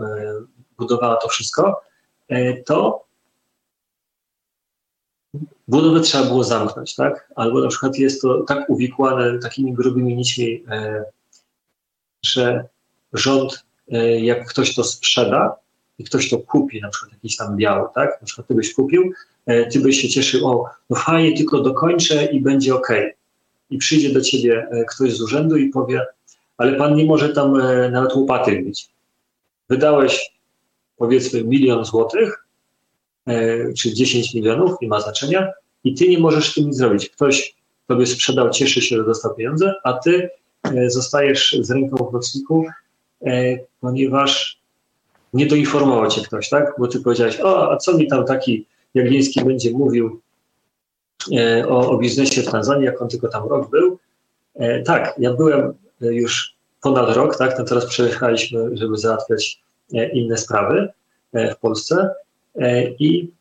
[0.77, 1.81] budowała to wszystko,
[2.65, 3.05] to
[5.69, 7.31] budowę trzeba było zamknąć, tak?
[7.35, 10.63] Albo na przykład jest to tak uwikłane takimi grubymi nićmi,
[12.25, 12.65] że
[13.13, 13.65] rząd,
[14.21, 15.55] jak ktoś to sprzeda
[15.99, 18.21] i ktoś to kupi, na przykład jakiś tam biały, tak?
[18.21, 19.13] Na przykład ty byś kupił,
[19.71, 22.89] ty byś się cieszył, o, no fajnie, tylko dokończę i będzie ok.
[23.69, 26.05] I przyjdzie do ciebie ktoś z urzędu i powie,
[26.57, 27.57] ale pan nie może tam
[27.91, 28.89] nawet łopaty wbić.
[29.69, 30.31] Wydałeś
[30.97, 32.48] powiedzmy milion złotych, e,
[33.77, 35.51] czy 10 milionów, nie ma znaczenia,
[35.83, 37.09] i ty nie możesz tym nic zrobić.
[37.09, 37.55] Ktoś
[37.87, 40.29] tobie sprzedał, cieszy się, że dostał pieniądze, a ty
[40.63, 42.65] e, zostajesz z ręką w nocniku,
[43.25, 44.59] e, ponieważ
[45.33, 46.73] nie doinformował cię ktoś, tak?
[46.79, 50.21] Bo ty powiedziałeś, o, a co mi tam taki Jagliński będzie mówił
[51.67, 53.99] o, o biznesie w Tanzanii, jak on tylko tam rok był.
[54.85, 57.59] Tak, ja byłem już ponad rok, tak?
[57.59, 59.61] No teraz przejechaliśmy, żeby załatwiać
[59.93, 60.89] E, inne sprawy
[61.33, 62.09] e, w Polsce.
[62.55, 63.31] E, I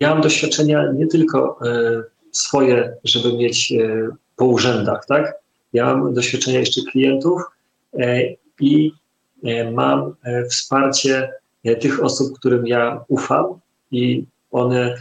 [0.00, 1.58] ja mam doświadczenia nie tylko
[2.32, 3.72] swoje, żeby mieć
[4.36, 5.34] po urzędach, tak?
[5.72, 7.42] Ja mam doświadczenia jeszcze klientów
[8.60, 8.92] i
[9.72, 10.14] mam
[10.50, 11.32] wsparcie
[11.80, 14.94] tych osób, którym ja ufam i one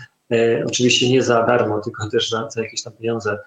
[0.66, 3.40] oczywiście nie za darmo, tylko też za, za jakieś tam pieniądze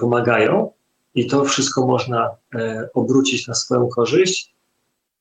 [0.00, 0.70] pomagają
[1.14, 2.30] i to wszystko można
[2.94, 4.54] obrócić na swoją korzyść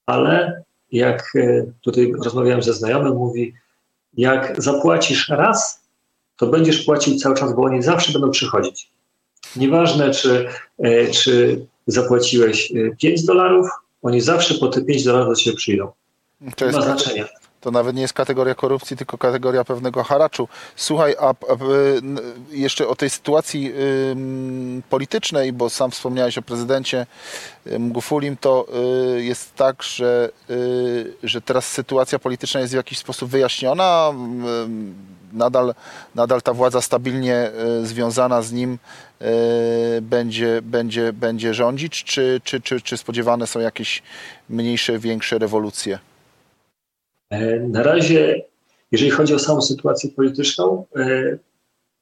[0.06, 0.64] ale
[0.94, 3.54] jak e, tutaj rozmawiałem ze znajomym, mówi,
[4.18, 5.84] jak zapłacisz raz,
[6.38, 8.89] to będziesz płacił cały czas, bo oni zawsze będą przychodzić.
[9.56, 10.48] Nieważne, czy,
[10.80, 13.70] e, czy zapłaciłeś 5 e, dolarów,
[14.02, 15.91] oni zawsze po te 5 dolarów do ciebie przyjdą.
[16.56, 17.28] To jest ma znaczenia.
[17.64, 20.47] To nawet nie jest kategoria korupcji, tylko kategoria pewnego haraczu.
[20.76, 21.34] Słuchaj, a, a
[22.51, 27.05] jeszcze o tej sytuacji y, politycznej, bo sam wspomniałeś o prezydencie
[27.80, 28.68] Mgufulim, to
[29.18, 34.11] y, jest tak, że, y, że teraz sytuacja polityczna jest w jakiś sposób wyjaśniona.
[35.34, 35.74] Nadal,
[36.16, 37.51] nadal ta władza stabilnie
[37.84, 38.80] związana z nim
[40.01, 44.03] będzie, będzie, będzie rządzić, czy, czy, czy, czy spodziewane są jakieś
[44.49, 45.99] mniejsze, większe rewolucje?
[47.30, 48.41] E, na razie,
[48.91, 51.38] jeżeli chodzi o samą sytuację polityczną, e,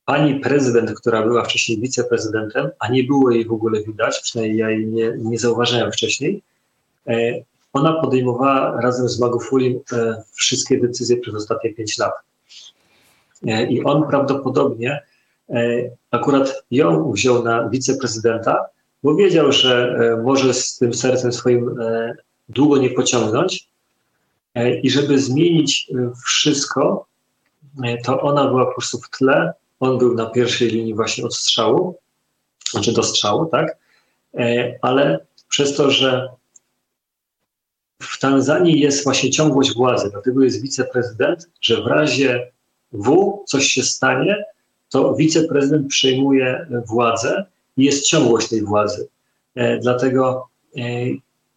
[0.05, 4.69] pani prezydent, która była wcześniej wiceprezydentem, a nie było jej w ogóle widać, przynajmniej ja
[4.69, 6.41] jej nie, nie zauważyłem wcześniej,
[7.07, 7.13] e,
[7.73, 9.79] ona podejmowała razem z Magufulim
[10.33, 12.13] wszystkie decyzje przez ostatnie pięć lat.
[13.69, 15.01] I on prawdopodobnie
[16.11, 18.65] akurat ją wziął na wiceprezydenta,
[19.03, 21.75] bo wiedział, że może z tym sercem swoim
[22.49, 23.70] długo nie pociągnąć,
[24.55, 27.05] I żeby zmienić e, wszystko,
[27.83, 31.35] e, to ona była po prostu w tle, on był na pierwszej linii właśnie od
[31.35, 31.97] strzału,
[32.71, 33.77] znaczy do strzału, tak?
[34.81, 36.29] Ale przez to, że
[38.01, 42.51] w Tanzanii jest właśnie ciągłość władzy, dlatego jest wiceprezydent, że w razie
[42.91, 44.45] W coś się stanie,
[44.89, 47.45] to wiceprezydent przejmuje władzę
[47.77, 49.07] i jest ciągłość tej władzy.
[49.81, 50.47] Dlatego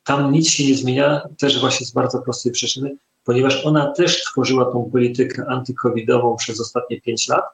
[0.05, 4.65] tam nic się nie zmienia, też właśnie z bardzo prostej przyczyny, ponieważ ona też tworzyła
[4.65, 7.45] tą politykę antykowidową przez ostatnie pięć lat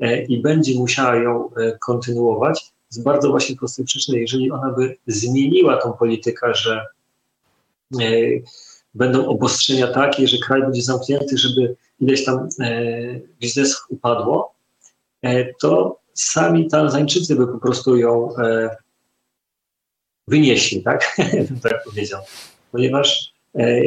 [0.00, 4.20] e, i będzie musiała ją e, kontynuować z bardzo właśnie prostej przyczyny.
[4.20, 6.86] Jeżeli ona by zmieniła tą politykę, że
[8.00, 8.06] e,
[8.94, 12.48] będą obostrzenia takie, że kraj będzie zamknięty, żeby ileś tam
[13.40, 14.54] biznesów upadło,
[15.60, 18.28] to sami Tanzańczycy by po prostu ją
[20.32, 21.16] wynieśli, tak?
[21.62, 22.22] tak powiedział.
[22.72, 23.82] Ponieważ e,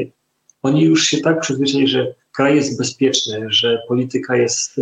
[0.61, 4.81] oni już się tak przyzwyczaili, że kraj jest bezpieczny, że polityka jest e,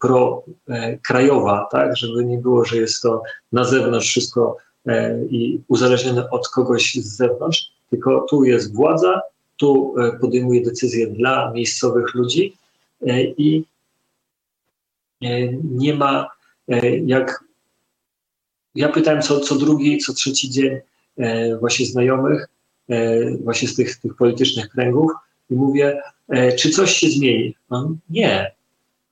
[0.00, 1.96] prokrajowa, tak?
[1.96, 4.56] Żeby nie było, że jest to na zewnątrz wszystko
[4.86, 9.20] e, i uzależnione od kogoś z zewnątrz, tylko tu jest władza,
[9.56, 12.56] tu e, podejmuje decyzje dla miejscowych ludzi
[13.06, 13.64] e, i
[15.22, 16.30] e, nie ma
[17.04, 17.44] jak
[18.74, 20.82] ja pytałem co, co drugi, co trzeci dzień, E,
[21.60, 22.48] właśnie znajomych,
[22.88, 25.12] e, właśnie z tych, tych politycznych kręgów
[25.50, 27.56] i mówię, e, czy coś się zmieni?
[27.70, 28.54] On, nie.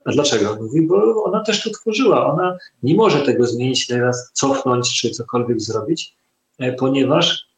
[0.05, 0.59] A dlaczego?
[0.61, 2.33] Mówi, bo ona też to tworzyła.
[2.33, 6.17] Ona nie może tego zmienić, teraz cofnąć czy cokolwiek zrobić,
[6.79, 7.51] ponieważ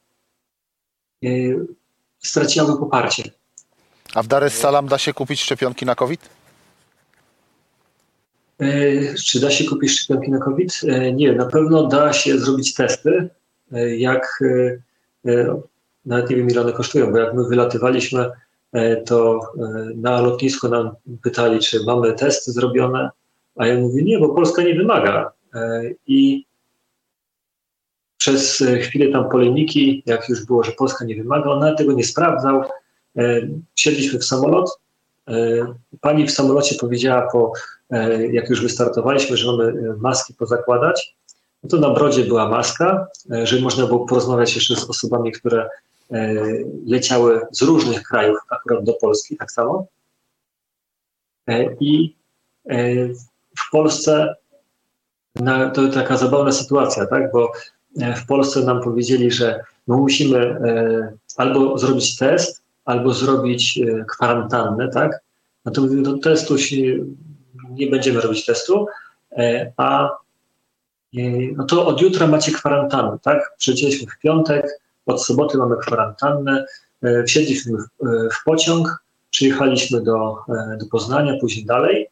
[2.18, 3.22] straciłaby poparcie.
[4.14, 6.28] A w Dar es Salaam da się kupić szczepionki na COVID?
[9.26, 10.80] Czy da się kupić szczepionki na COVID?
[11.14, 13.28] Nie, na pewno da się zrobić testy,
[13.96, 15.60] jak e, e,
[16.06, 18.30] nawet nie wiem ile one kosztują, bo jak my wylatywaliśmy,
[18.72, 19.40] e, to
[19.96, 20.90] na lotnisku nam
[21.22, 23.10] pytali, czy mamy testy zrobione,
[23.56, 25.32] a ja mówię, nie, bo Polska nie wymaga.
[26.06, 26.46] I
[28.16, 32.64] przez chwilę tam polemiki, jak już było, że Polska nie wymaga, on tego nie sprawdzał.
[33.74, 34.78] Siedliśmy w samolot.
[36.00, 37.52] Pani w samolocie powiedziała po
[38.30, 41.16] jak już wystartowaliśmy, że mamy maski pozakładać,
[41.62, 43.06] no to na brodzie była maska,
[43.42, 45.68] że można było porozmawiać jeszcze z osobami, które
[46.86, 49.86] leciały z różnych krajów, akurat do Polski tak samo.
[51.80, 52.14] I
[53.58, 54.34] w Polsce
[55.74, 57.32] to taka zabawna sytuacja, tak?
[57.32, 57.52] bo
[58.16, 60.60] w Polsce nam powiedzieli, że my musimy
[61.36, 65.20] albo zrobić test, albo zrobić kwarantannę, tak?
[65.64, 66.76] No to do testu się,
[67.70, 68.86] nie będziemy robić testu,
[69.32, 70.10] e, a e,
[71.56, 73.54] no to od jutra macie kwarantannę, tak?
[73.58, 74.66] Przylecieliśmy w piątek,
[75.06, 76.64] od soboty mamy kwarantannę,
[77.02, 77.86] e, wsiedliśmy w,
[78.34, 80.36] w pociąg, przyjechaliśmy do,
[80.80, 82.08] do Poznania, później dalej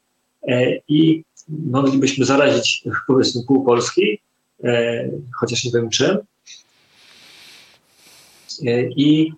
[0.88, 4.20] i moglibyśmy zarazić powiedzmy pół Polski,
[5.40, 6.18] chociaż nie wiem czym.
[8.96, 9.32] I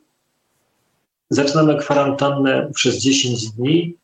[1.31, 3.97] zaczynamy kwarantannę przez 10 dni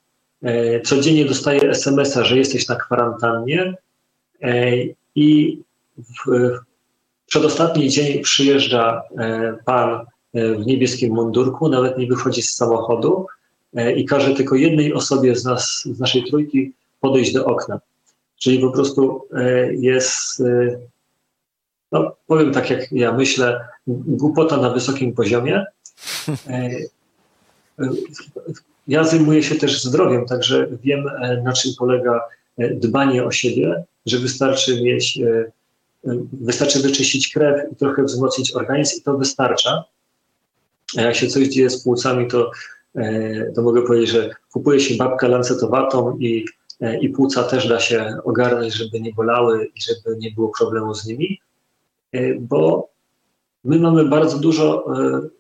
[0.43, 3.75] E, codziennie dostaję SMS-a, że jesteś na kwarantannie
[4.43, 4.73] e,
[5.19, 5.63] i
[5.99, 6.51] w,
[7.27, 13.27] przedostatni dzień przyjeżdża e, pan w niebieskim mundurku, nawet nie wychodzi z samochodu
[13.97, 17.81] i każe tylko jednej osobie z nas, z naszej trójki podejść do okna.
[18.37, 19.25] Czyli po prostu
[19.71, 20.43] jest,
[21.93, 25.65] no powiem tak jak ja myślę, głupota na wysokim poziomie
[28.89, 32.21] ja zajmuję się też zdrowiem, także wiem, e, na czym polega e,
[32.59, 35.51] dbanie o siebie, że wystarczy mieć, e,
[36.33, 39.85] wystarczy wyczyścić krew i trochę wzmocnić organizm i to wystarcza.
[40.97, 42.51] A jak się coś dzieje z płucami, to,
[43.55, 46.45] to mogę powiedzieć, że kupuje się babkę lancetowatą i,
[47.01, 51.07] i płuca też da się ogarnąć, żeby nie bolały i żeby nie było problemu z
[51.07, 51.41] nimi,
[52.41, 52.89] bo
[53.65, 54.85] my mamy bardzo dużo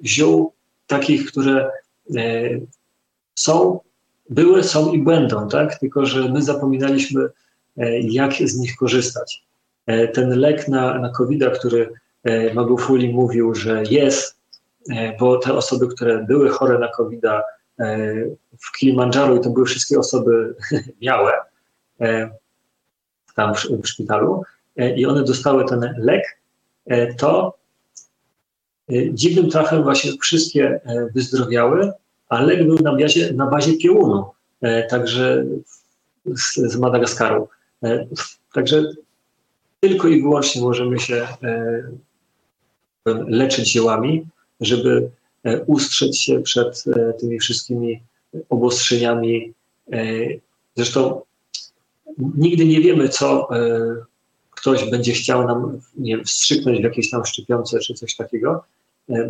[0.05, 0.53] ziół
[0.87, 1.71] takich, które
[3.35, 3.81] są,
[4.31, 5.79] były, są i będą, tak?
[5.79, 7.29] Tylko, że my zapominaliśmy,
[7.77, 9.45] e, jak z nich korzystać.
[9.87, 11.91] E, ten lek na, na covid który
[12.25, 14.39] e, Magufuli mówił, że jest,
[15.21, 17.23] bo te osoby, które były chore na covid
[18.59, 20.55] w Kilimandżaru i to były wszystkie osoby
[21.03, 21.33] białe
[23.35, 24.43] tam w, w szpitalu
[24.97, 26.39] i one dostały ten lek,
[27.19, 27.59] to
[29.13, 30.81] dziwnym trafem właśnie wszystkie
[31.15, 31.93] wyzdrowiały,
[32.29, 34.25] a lek był na bazie, na bazie piorunu,
[34.61, 35.45] e, także
[36.25, 37.49] z, z Madagaskaru.
[37.83, 38.07] E,
[38.53, 38.85] także
[39.81, 41.83] tylko i wyłącznie możemy się e,
[43.29, 44.27] leczyć ziołami,
[44.61, 45.11] żeby
[45.67, 46.85] ustrzec się przed
[47.21, 48.03] tymi wszystkimi
[48.49, 49.53] obostrzeniami.
[50.77, 51.21] Zresztą
[52.19, 53.49] nigdy nie wiemy, co
[54.51, 58.65] ktoś będzie chciał nam nie wiem, wstrzyknąć w jakieś tam szczepionce czy coś takiego,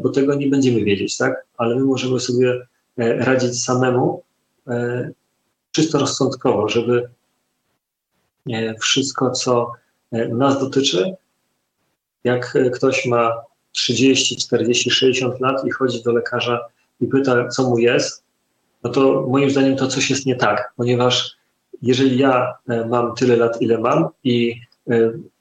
[0.03, 1.45] bo tego nie będziemy wiedzieć, tak?
[1.59, 4.23] Ale my możemy sobie E, radzić samemu,
[4.67, 5.11] e,
[5.73, 7.09] czysto rozsądkowo, żeby
[8.53, 9.73] e, wszystko, co
[10.29, 11.15] nas dotyczy,
[12.25, 13.33] jak ktoś ma
[13.73, 16.61] 30, 40, 60 lat i chodzi do lekarza
[17.01, 18.25] i pyta, co mu jest,
[18.83, 21.37] no to moim zdaniem to coś jest nie tak, ponieważ
[21.83, 22.55] jeżeli ja
[22.89, 24.61] mam tyle lat, ile mam i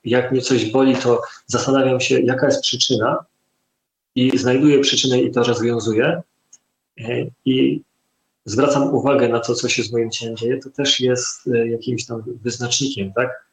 [0.03, 3.25] jak mnie coś boli, to zastanawiam się, jaka jest przyczyna
[4.15, 6.21] i znajduję przyczynę i to rozwiązuję,
[7.45, 7.81] i
[8.45, 12.05] zwracam uwagę na to, co się z moim ciałem dzieje, to też jest e, jakimś
[12.05, 13.45] tam wyznacznikiem, tak?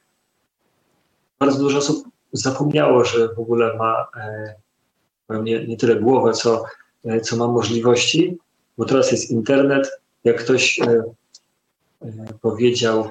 [1.38, 4.06] Bardzo dużo osób zapomniało, że w ogóle ma
[5.30, 6.64] e, nie, nie tyle głowę, co,
[7.04, 8.38] e, co ma możliwości,
[8.78, 9.90] bo teraz jest internet.
[10.24, 10.80] Jak ktoś
[12.40, 13.10] powiedział,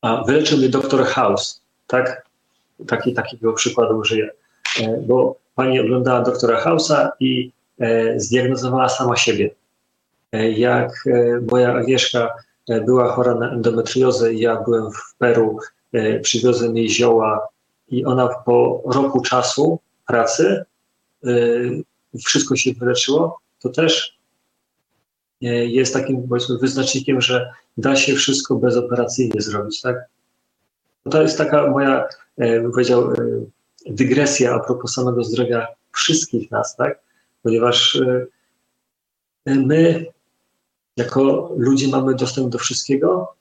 [0.00, 2.26] a wyleczył mnie doktor House, tak?
[2.88, 4.30] Taki, takiego przykładu użyję.
[5.06, 7.63] Bo pani oglądała doktora House'a i E,
[8.16, 9.50] zdiagnozowała sama siebie.
[10.32, 12.34] E, jak e, moja Agnieszka
[12.86, 15.58] była chora na endometriozę ja byłem w Peru,
[16.22, 17.48] przywiozłem jej zioła
[17.88, 20.64] i ona po roku czasu pracy
[22.26, 24.18] wszystko się wyleczyło, to też
[25.40, 29.96] jest takim powiedzmy wyznacznikiem, że da się wszystko bezoperacyjnie zrobić, tak?
[31.10, 32.08] To jest taka moja,
[32.38, 33.12] bym powiedział,
[33.86, 37.03] dygresja a propos samego zdrowia wszystkich nas, tak?
[37.44, 37.96] Ponieważ
[39.46, 40.06] e, my
[40.96, 43.34] jako ludzie mamy dostęp do wszystkiego,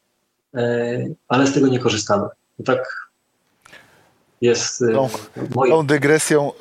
[0.54, 2.28] e, ale z tego nie korzystamy.
[2.58, 3.10] To tak
[4.41, 5.10] jest e, tą,
[5.56, 5.72] moje...
[5.72, 6.51] tą dygresją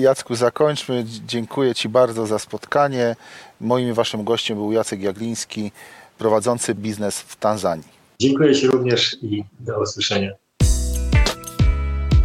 [0.00, 1.04] Jacku zakończmy.
[1.26, 3.16] Dziękuję Ci bardzo za spotkanie.
[3.60, 5.72] Moim waszym gościem był Jacek Jagliński,
[6.18, 7.96] prowadzący biznes w Tanzanii.
[8.20, 10.30] Dziękuję Ci również i do usłyszenia.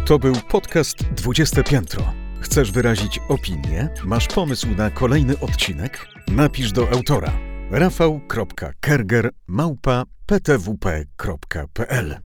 [0.06, 2.21] To był podcast 20 Piętro.
[2.42, 3.88] Chcesz wyrazić opinię?
[4.04, 6.06] Masz pomysł na kolejny odcinek?
[6.28, 7.32] Napisz do autora
[7.70, 12.20] rafał.kerger małpa ptwp.pl